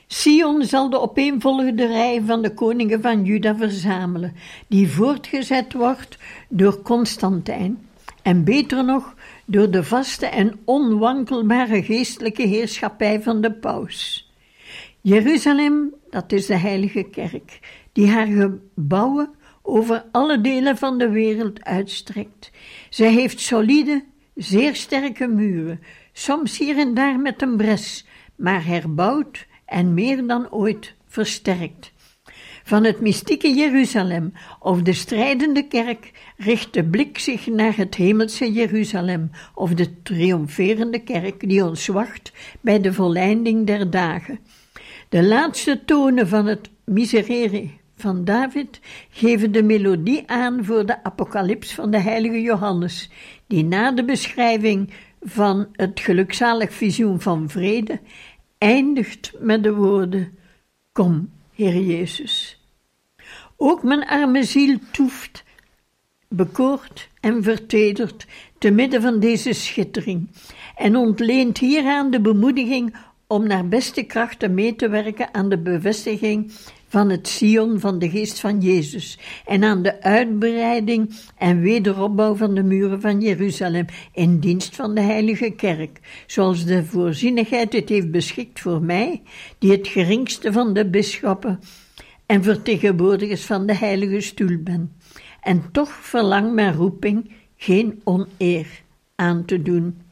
Sion 0.06 0.64
zal 0.64 0.90
de 0.90 1.00
opeenvolgende 1.00 1.86
rij 1.86 2.22
van 2.26 2.42
de 2.42 2.54
koningen 2.54 3.02
van 3.02 3.24
Juda 3.24 3.56
verzamelen, 3.56 4.34
die 4.66 4.88
voortgezet 4.88 5.72
wordt 5.72 6.18
door 6.48 6.82
Constantijn, 6.82 7.88
en 8.22 8.44
beter 8.44 8.84
nog 8.84 9.14
door 9.44 9.70
de 9.70 9.84
vaste 9.84 10.26
en 10.26 10.58
onwankelbare 10.64 11.82
geestelijke 11.82 12.42
heerschappij 12.42 13.22
van 13.22 13.40
de 13.40 13.52
paus. 13.52 14.28
Jeruzalem, 15.00 15.94
dat 16.10 16.32
is 16.32 16.46
de 16.46 16.56
heilige 16.56 17.02
kerk, 17.02 17.58
die 17.92 18.08
haar 18.08 18.26
gebouwen 18.26 19.30
over 19.66 20.04
alle 20.10 20.40
delen 20.40 20.76
van 20.76 20.98
de 20.98 21.08
wereld 21.08 21.64
uitstrekt. 21.64 22.50
Zij 22.90 23.12
heeft 23.12 23.40
solide, 23.40 24.04
zeer 24.34 24.74
sterke 24.74 25.26
muren, 25.26 25.80
soms 26.12 26.58
hier 26.58 26.78
en 26.78 26.94
daar 26.94 27.18
met 27.18 27.42
een 27.42 27.56
bres, 27.56 28.06
maar 28.36 28.64
herbouwd 28.64 29.46
en 29.64 29.94
meer 29.94 30.26
dan 30.26 30.50
ooit 30.50 30.94
versterkt. 31.06 31.92
Van 32.64 32.84
het 32.84 33.00
mystieke 33.00 33.54
Jeruzalem 33.54 34.32
of 34.60 34.82
de 34.82 34.92
strijdende 34.92 35.66
kerk 35.68 36.10
richt 36.36 36.72
de 36.72 36.84
blik 36.84 37.18
zich 37.18 37.46
naar 37.46 37.76
het 37.76 37.94
hemelse 37.94 38.52
Jeruzalem 38.52 39.30
of 39.54 39.74
de 39.74 40.02
triomferende 40.02 40.98
kerk 40.98 41.48
die 41.48 41.64
ons 41.64 41.86
wacht 41.86 42.32
bij 42.60 42.80
de 42.80 42.92
volleinding 42.92 43.66
der 43.66 43.90
dagen. 43.90 44.38
De 45.08 45.22
laatste 45.22 45.84
tonen 45.84 46.28
van 46.28 46.46
het 46.46 46.70
Miserere 46.84 47.70
van 47.96 48.24
David 48.24 48.80
geven 49.10 49.52
de 49.52 49.62
melodie 49.62 50.28
aan 50.30 50.64
voor 50.64 50.86
de 50.86 51.04
apocalyps 51.04 51.74
van 51.74 51.90
de 51.90 51.98
heilige 51.98 52.40
Johannes, 52.40 53.10
die 53.46 53.64
na 53.64 53.92
de 53.92 54.04
beschrijving 54.04 54.92
van 55.20 55.68
het 55.72 56.00
gelukzalig 56.00 56.72
visioen 56.72 57.20
van 57.20 57.48
vrede 57.48 58.00
eindigt 58.58 59.32
met 59.38 59.62
de 59.62 59.74
woorden: 59.74 60.38
Kom, 60.92 61.30
Heer 61.54 61.80
Jezus. 61.80 62.62
Ook 63.56 63.82
mijn 63.82 64.06
arme 64.06 64.44
ziel 64.44 64.78
toeft, 64.90 65.44
bekoord 66.28 67.08
en 67.20 67.42
vertederd 67.42 68.26
te 68.58 68.70
midden 68.70 69.02
van 69.02 69.20
deze 69.20 69.52
schittering 69.52 70.30
en 70.76 70.96
ontleent 70.96 71.58
hieraan 71.58 72.10
de 72.10 72.20
bemoediging 72.20 72.96
om 73.26 73.46
naar 73.46 73.68
beste 73.68 74.02
krachten 74.02 74.54
mee 74.54 74.76
te 74.76 74.88
werken 74.88 75.34
aan 75.34 75.48
de 75.48 75.58
bevestiging 75.58 76.52
van 76.94 77.10
het 77.10 77.28
Sion 77.28 77.80
van 77.80 77.98
de 77.98 78.10
geest 78.10 78.40
van 78.40 78.60
Jezus 78.60 79.18
en 79.46 79.64
aan 79.64 79.82
de 79.82 80.02
uitbreiding 80.02 81.14
en 81.36 81.60
wederopbouw 81.60 82.34
van 82.34 82.54
de 82.54 82.62
muren 82.62 83.00
van 83.00 83.20
Jeruzalem 83.20 83.86
in 84.12 84.38
dienst 84.38 84.76
van 84.76 84.94
de 84.94 85.00
heilige 85.00 85.50
kerk, 85.50 86.00
zoals 86.26 86.64
de 86.64 86.84
voorzienigheid 86.84 87.72
het 87.72 87.88
heeft 87.88 88.10
beschikt 88.10 88.60
voor 88.60 88.82
mij, 88.82 89.22
die 89.58 89.70
het 89.70 89.88
geringste 89.88 90.52
van 90.52 90.74
de 90.74 90.86
bisschoppen 90.90 91.60
en 92.26 92.42
vertegenwoordigers 92.42 93.44
van 93.44 93.66
de 93.66 93.74
heilige 93.74 94.20
stoel 94.20 94.58
ben. 94.62 94.92
En 95.40 95.62
toch 95.72 95.90
verlang 95.90 96.52
mijn 96.52 96.74
roeping 96.74 97.32
geen 97.56 98.00
oneer 98.04 98.66
aan 99.14 99.44
te 99.44 99.62
doen. 99.62 100.03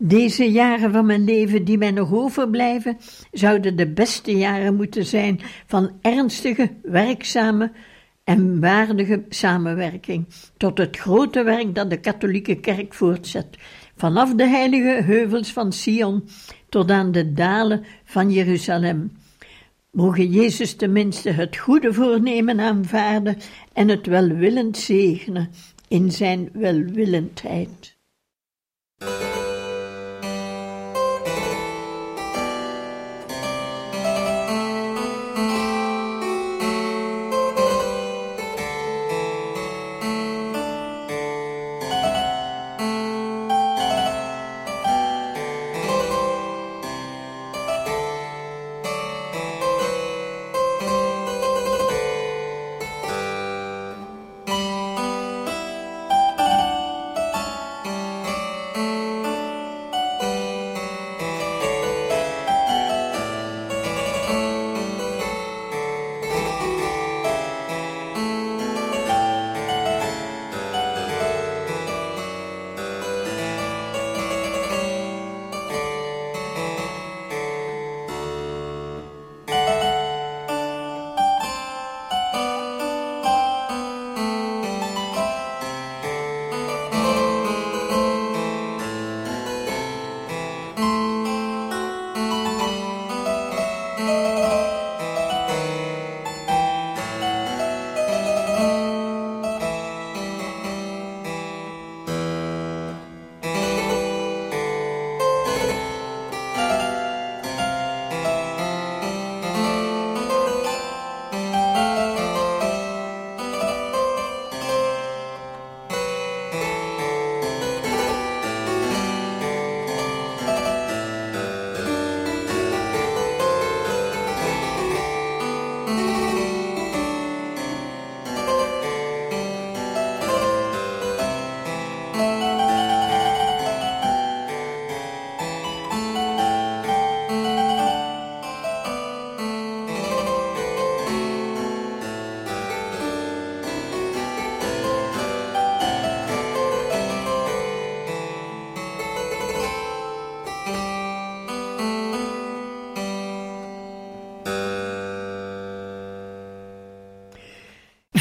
Deze 0.00 0.50
jaren 0.50 0.92
van 0.92 1.06
mijn 1.06 1.24
leven 1.24 1.64
die 1.64 1.78
mij 1.78 1.90
nog 1.90 2.12
overblijven, 2.12 2.98
zouden 3.32 3.76
de 3.76 3.92
beste 3.92 4.32
jaren 4.32 4.76
moeten 4.76 5.06
zijn 5.06 5.40
van 5.66 5.90
ernstige, 6.00 6.70
werkzame 6.82 7.72
en 8.24 8.60
waardige 8.60 9.24
samenwerking 9.28 10.26
tot 10.56 10.78
het 10.78 10.96
grote 10.96 11.42
werk 11.42 11.74
dat 11.74 11.90
de 11.90 12.00
katholieke 12.00 12.54
kerk 12.54 12.94
voortzet, 12.94 13.58
vanaf 13.96 14.34
de 14.34 14.46
heilige 14.46 15.02
heuvels 15.04 15.52
van 15.52 15.72
Sion 15.72 16.28
tot 16.68 16.90
aan 16.90 17.12
de 17.12 17.32
dalen 17.32 17.84
van 18.04 18.30
Jeruzalem. 18.30 19.12
Mogen 19.90 20.30
Jezus 20.30 20.74
tenminste 20.74 21.30
het 21.30 21.56
goede 21.56 21.92
voornemen 21.92 22.60
aanvaarden 22.60 23.36
en 23.72 23.88
het 23.88 24.06
welwillend 24.06 24.76
zegenen 24.76 25.50
in 25.88 26.12
zijn 26.12 26.48
welwillendheid. 26.52 27.96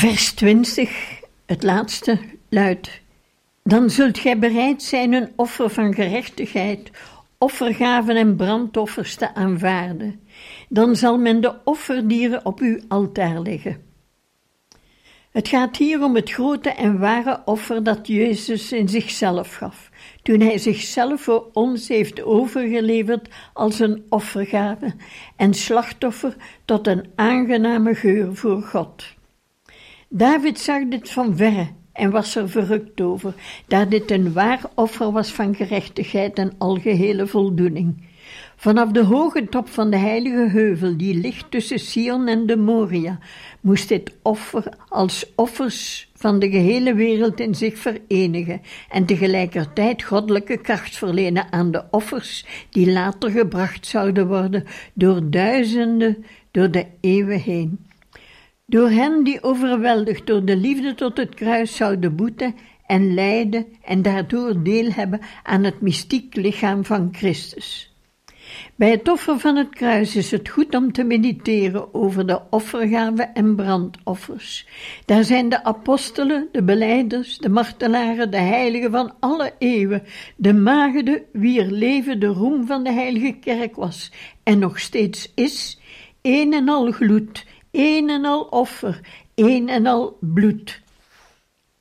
Vers 0.08 0.34
20, 0.34 1.20
het 1.45 1.64
laatste, 1.64 2.20
luidt: 2.49 3.01
Dan 3.64 3.89
zult 3.89 4.20
gij 4.20 4.39
bereid 4.39 4.84
zijn 4.84 5.14
een 5.14 5.32
offer 5.36 5.70
van 5.70 5.93
gerechtigheid, 5.93 6.91
offergaven 7.38 8.16
en 8.16 8.36
brandoffers 8.36 9.16
te 9.16 9.36
aanvaarden. 9.36 10.20
Dan 10.70 10.95
zal 10.95 11.18
men 11.18 11.41
de 11.41 11.55
offerdieren 11.64 12.45
op 12.45 12.60
uw 12.60 12.80
altaar 12.88 13.39
leggen. 13.39 13.82
Het 15.32 15.47
gaat 15.47 15.78
hier 15.78 16.03
om 16.03 16.16
het 16.16 16.32
grote 16.32 16.70
en 16.70 16.99
ware 16.99 17.41
offer 17.45 17.84
dat 17.84 18.08
Jezus 18.08 18.72
in 18.72 18.89
zichzelf 18.89 19.55
gaf, 19.55 19.89
toen 20.22 20.39
hij 20.39 20.58
zichzelf 20.58 21.22
voor 21.22 21.49
ons 21.53 21.88
heeft 21.88 22.24
overgeleverd 22.24 23.28
als 23.53 23.80
een 23.80 24.05
offergave 24.10 24.93
en 25.36 25.53
slachtoffer 25.53 26.36
tot 26.66 26.88
een 26.88 27.05
aangename 27.16 27.95
geur 27.95 28.36
voor 28.36 28.62
God. 28.62 29.16
David 30.10 30.60
zag 30.60 30.88
dit 30.88 31.10
van 31.10 31.38
verre 31.38 31.68
en 31.93 32.12
was 32.12 32.36
er 32.36 32.49
verrukt 32.49 33.01
over, 33.01 33.34
daar 33.68 33.89
dit 33.89 34.12
een 34.12 34.34
waar 34.34 34.62
offer 34.76 35.12
was 35.12 35.32
van 35.32 35.55
gerechtigheid 35.55 36.38
en 36.38 36.53
algehele 36.58 37.28
voldoening. 37.28 38.05
Vanaf 38.55 38.91
de 38.91 39.03
hoge 39.03 39.49
top 39.49 39.70
van 39.70 39.89
de 39.89 39.97
heilige 39.97 40.49
heuvel, 40.49 40.97
die 40.97 41.16
ligt 41.16 41.51
tussen 41.51 41.80
Sion 41.80 42.28
en 42.28 42.45
de 42.45 42.58
Moria, 42.58 43.20
moest 43.62 43.88
dit 43.88 44.16
offer 44.22 44.74
als 44.89 45.26
offers 45.36 46.10
van 46.16 46.39
de 46.39 46.49
gehele 46.49 46.93
wereld 46.93 47.39
in 47.39 47.55
zich 47.55 47.78
verenigen 47.78 48.62
en 48.89 49.05
tegelijkertijd 49.05 50.03
goddelijke 50.03 50.58
kracht 50.58 50.97
verlenen 50.97 51.51
aan 51.51 51.72
de 51.72 51.84
offers 51.91 52.45
die 52.70 52.91
later 52.91 53.32
gebracht 53.32 53.88
zouden 53.88 54.28
worden 54.28 54.64
door 54.93 55.30
duizenden 55.30 56.26
door 56.51 56.72
de 56.72 56.86
eeuwen 57.01 57.39
heen. 57.39 57.87
Door 58.70 58.89
hen 58.89 59.24
die 59.24 59.43
overweldigd 59.43 60.28
door 60.28 60.45
de 60.45 60.55
liefde 60.55 60.95
tot 60.95 61.18
het 61.18 61.36
kruis 61.36 61.76
zouden 61.76 62.15
boeten 62.15 62.55
en 62.86 63.13
lijden 63.13 63.65
en 63.84 64.01
daardoor 64.01 64.63
deel 64.63 64.91
hebben 64.91 65.20
aan 65.43 65.63
het 65.63 65.82
mystiek 65.82 66.36
lichaam 66.36 66.86
van 66.86 67.09
Christus. 67.11 67.95
Bij 68.76 68.91
het 68.91 69.09
offer 69.09 69.39
van 69.39 69.55
het 69.55 69.70
kruis 69.70 70.15
is 70.15 70.32
het 70.32 70.49
goed 70.49 70.76
om 70.76 70.91
te 70.91 71.03
mediteren 71.03 71.93
over 71.93 72.28
de 72.28 72.41
offergaven 72.49 73.34
en 73.34 73.55
brandoffers. 73.55 74.68
Daar 75.05 75.24
zijn 75.24 75.49
de 75.49 75.63
apostelen, 75.63 76.47
de 76.51 76.63
beleiders, 76.63 77.38
de 77.38 77.49
martelaren, 77.49 78.32
de 78.32 78.38
heiligen 78.38 78.91
van 78.91 79.13
alle 79.20 79.53
eeuwen, 79.57 80.03
de 80.36 80.53
maagden, 80.53 81.24
wier 81.32 81.65
leven 81.65 82.20
de 82.20 82.28
roem 82.28 82.65
van 82.65 82.84
de 82.84 82.91
heilige 82.91 83.38
kerk 83.39 83.76
was 83.76 84.11
en 84.43 84.59
nog 84.59 84.80
steeds 84.80 85.32
is, 85.36 85.80
een 86.22 86.53
en 86.53 86.70
al 86.70 86.91
gloed, 86.91 87.45
een 87.78 88.10
en 88.10 88.26
al 88.26 88.42
offer, 88.44 89.00
een 89.36 89.70
en 89.70 89.86
al 89.86 90.18
bloed. 90.20 90.82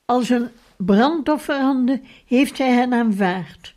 Als 0.05 0.29
een 0.29 0.47
brandofferhande 0.77 2.01
heeft 2.25 2.57
hij 2.57 2.71
hen 2.71 2.93
aanvaard 2.93 3.75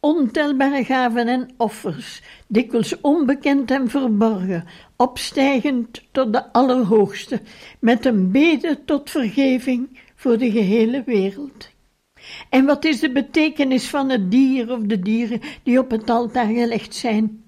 ontelbare 0.00 0.84
gaven 0.84 1.28
en 1.28 1.50
offers, 1.56 2.22
dikwijls 2.46 3.00
onbekend 3.00 3.70
en 3.70 3.88
verborgen, 3.88 4.64
opstijgend 4.96 6.02
tot 6.12 6.32
de 6.32 6.52
Allerhoogste, 6.52 7.40
met 7.78 8.04
een 8.06 8.30
bede 8.30 8.84
tot 8.84 9.10
vergeving 9.10 10.00
voor 10.14 10.38
de 10.38 10.50
gehele 10.50 11.02
wereld. 11.06 11.70
En 12.50 12.64
wat 12.64 12.84
is 12.84 13.00
de 13.00 13.12
betekenis 13.12 13.88
van 13.88 14.08
het 14.08 14.30
dier 14.30 14.72
of 14.72 14.80
de 14.80 15.00
dieren 15.00 15.40
die 15.62 15.78
op 15.78 15.90
het 15.90 16.10
altaar 16.10 16.46
gelegd 16.46 16.94
zijn? 16.94 17.39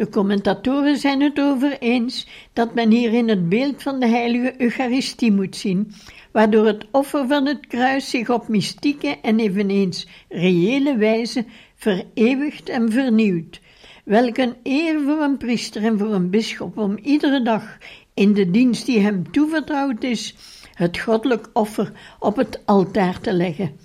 De 0.00 0.08
commentatoren 0.08 0.96
zijn 0.96 1.20
het 1.20 1.40
over 1.40 1.78
eens 1.78 2.26
dat 2.52 2.74
men 2.74 2.90
hierin 2.90 3.28
het 3.28 3.48
beeld 3.48 3.82
van 3.82 4.00
de 4.00 4.06
heilige 4.06 4.54
Eucharistie 4.58 5.32
moet 5.32 5.56
zien, 5.56 5.92
waardoor 6.32 6.66
het 6.66 6.86
offer 6.90 7.26
van 7.26 7.46
het 7.46 7.66
kruis 7.66 8.10
zich 8.10 8.30
op 8.30 8.48
mystieke 8.48 9.18
en 9.22 9.40
eveneens 9.40 10.06
reële 10.28 10.96
wijze 10.96 11.44
vereeuwigd 11.74 12.68
en 12.68 12.92
vernieuwd. 12.92 13.60
Welk 14.04 14.36
een 14.36 14.54
eer 14.62 15.00
voor 15.00 15.20
een 15.20 15.36
priester 15.36 15.84
en 15.84 15.98
voor 15.98 16.14
een 16.14 16.30
bisschop 16.30 16.78
om 16.78 16.98
iedere 17.02 17.42
dag 17.42 17.78
in 18.14 18.32
de 18.32 18.50
dienst 18.50 18.86
die 18.86 19.00
hem 19.00 19.30
toevertrouwd 19.30 20.02
is, 20.02 20.34
het 20.74 20.98
goddelijk 20.98 21.50
offer 21.52 21.92
op 22.18 22.36
het 22.36 22.66
altaar 22.66 23.20
te 23.20 23.32
leggen. 23.32 23.76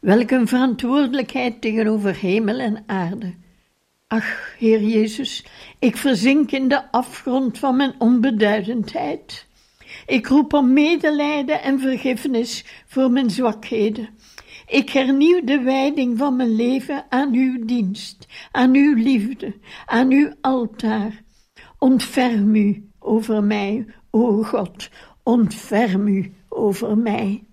Welk 0.00 0.30
een 0.30 0.48
verantwoordelijkheid 0.48 1.60
tegenover 1.60 2.16
hemel 2.20 2.58
en 2.58 2.84
aarde. 2.86 3.44
Ach, 4.08 4.54
Heer 4.58 4.82
Jezus, 4.82 5.44
ik 5.78 5.96
verzink 5.96 6.50
in 6.50 6.68
de 6.68 6.90
afgrond 6.92 7.58
van 7.58 7.76
mijn 7.76 7.94
onbeduidendheid. 7.98 9.46
Ik 10.06 10.26
roep 10.26 10.52
om 10.52 10.72
medelijden 10.72 11.62
en 11.62 11.80
vergiffenis 11.80 12.64
voor 12.86 13.10
mijn 13.10 13.30
zwakheden. 13.30 14.08
Ik 14.66 14.90
hernieuw 14.90 15.44
de 15.44 15.60
wijding 15.60 16.18
van 16.18 16.36
mijn 16.36 16.54
leven 16.54 17.06
aan 17.08 17.34
uw 17.34 17.64
dienst, 17.64 18.26
aan 18.52 18.74
uw 18.74 18.94
liefde, 18.94 19.54
aan 19.86 20.10
uw 20.10 20.32
altaar. 20.40 21.22
Ontferm 21.78 22.54
u 22.54 22.90
over 22.98 23.42
mij, 23.42 23.86
o 24.10 24.42
God, 24.42 24.90
ontferm 25.22 26.08
u 26.08 26.32
over 26.48 26.98
mij. 26.98 27.44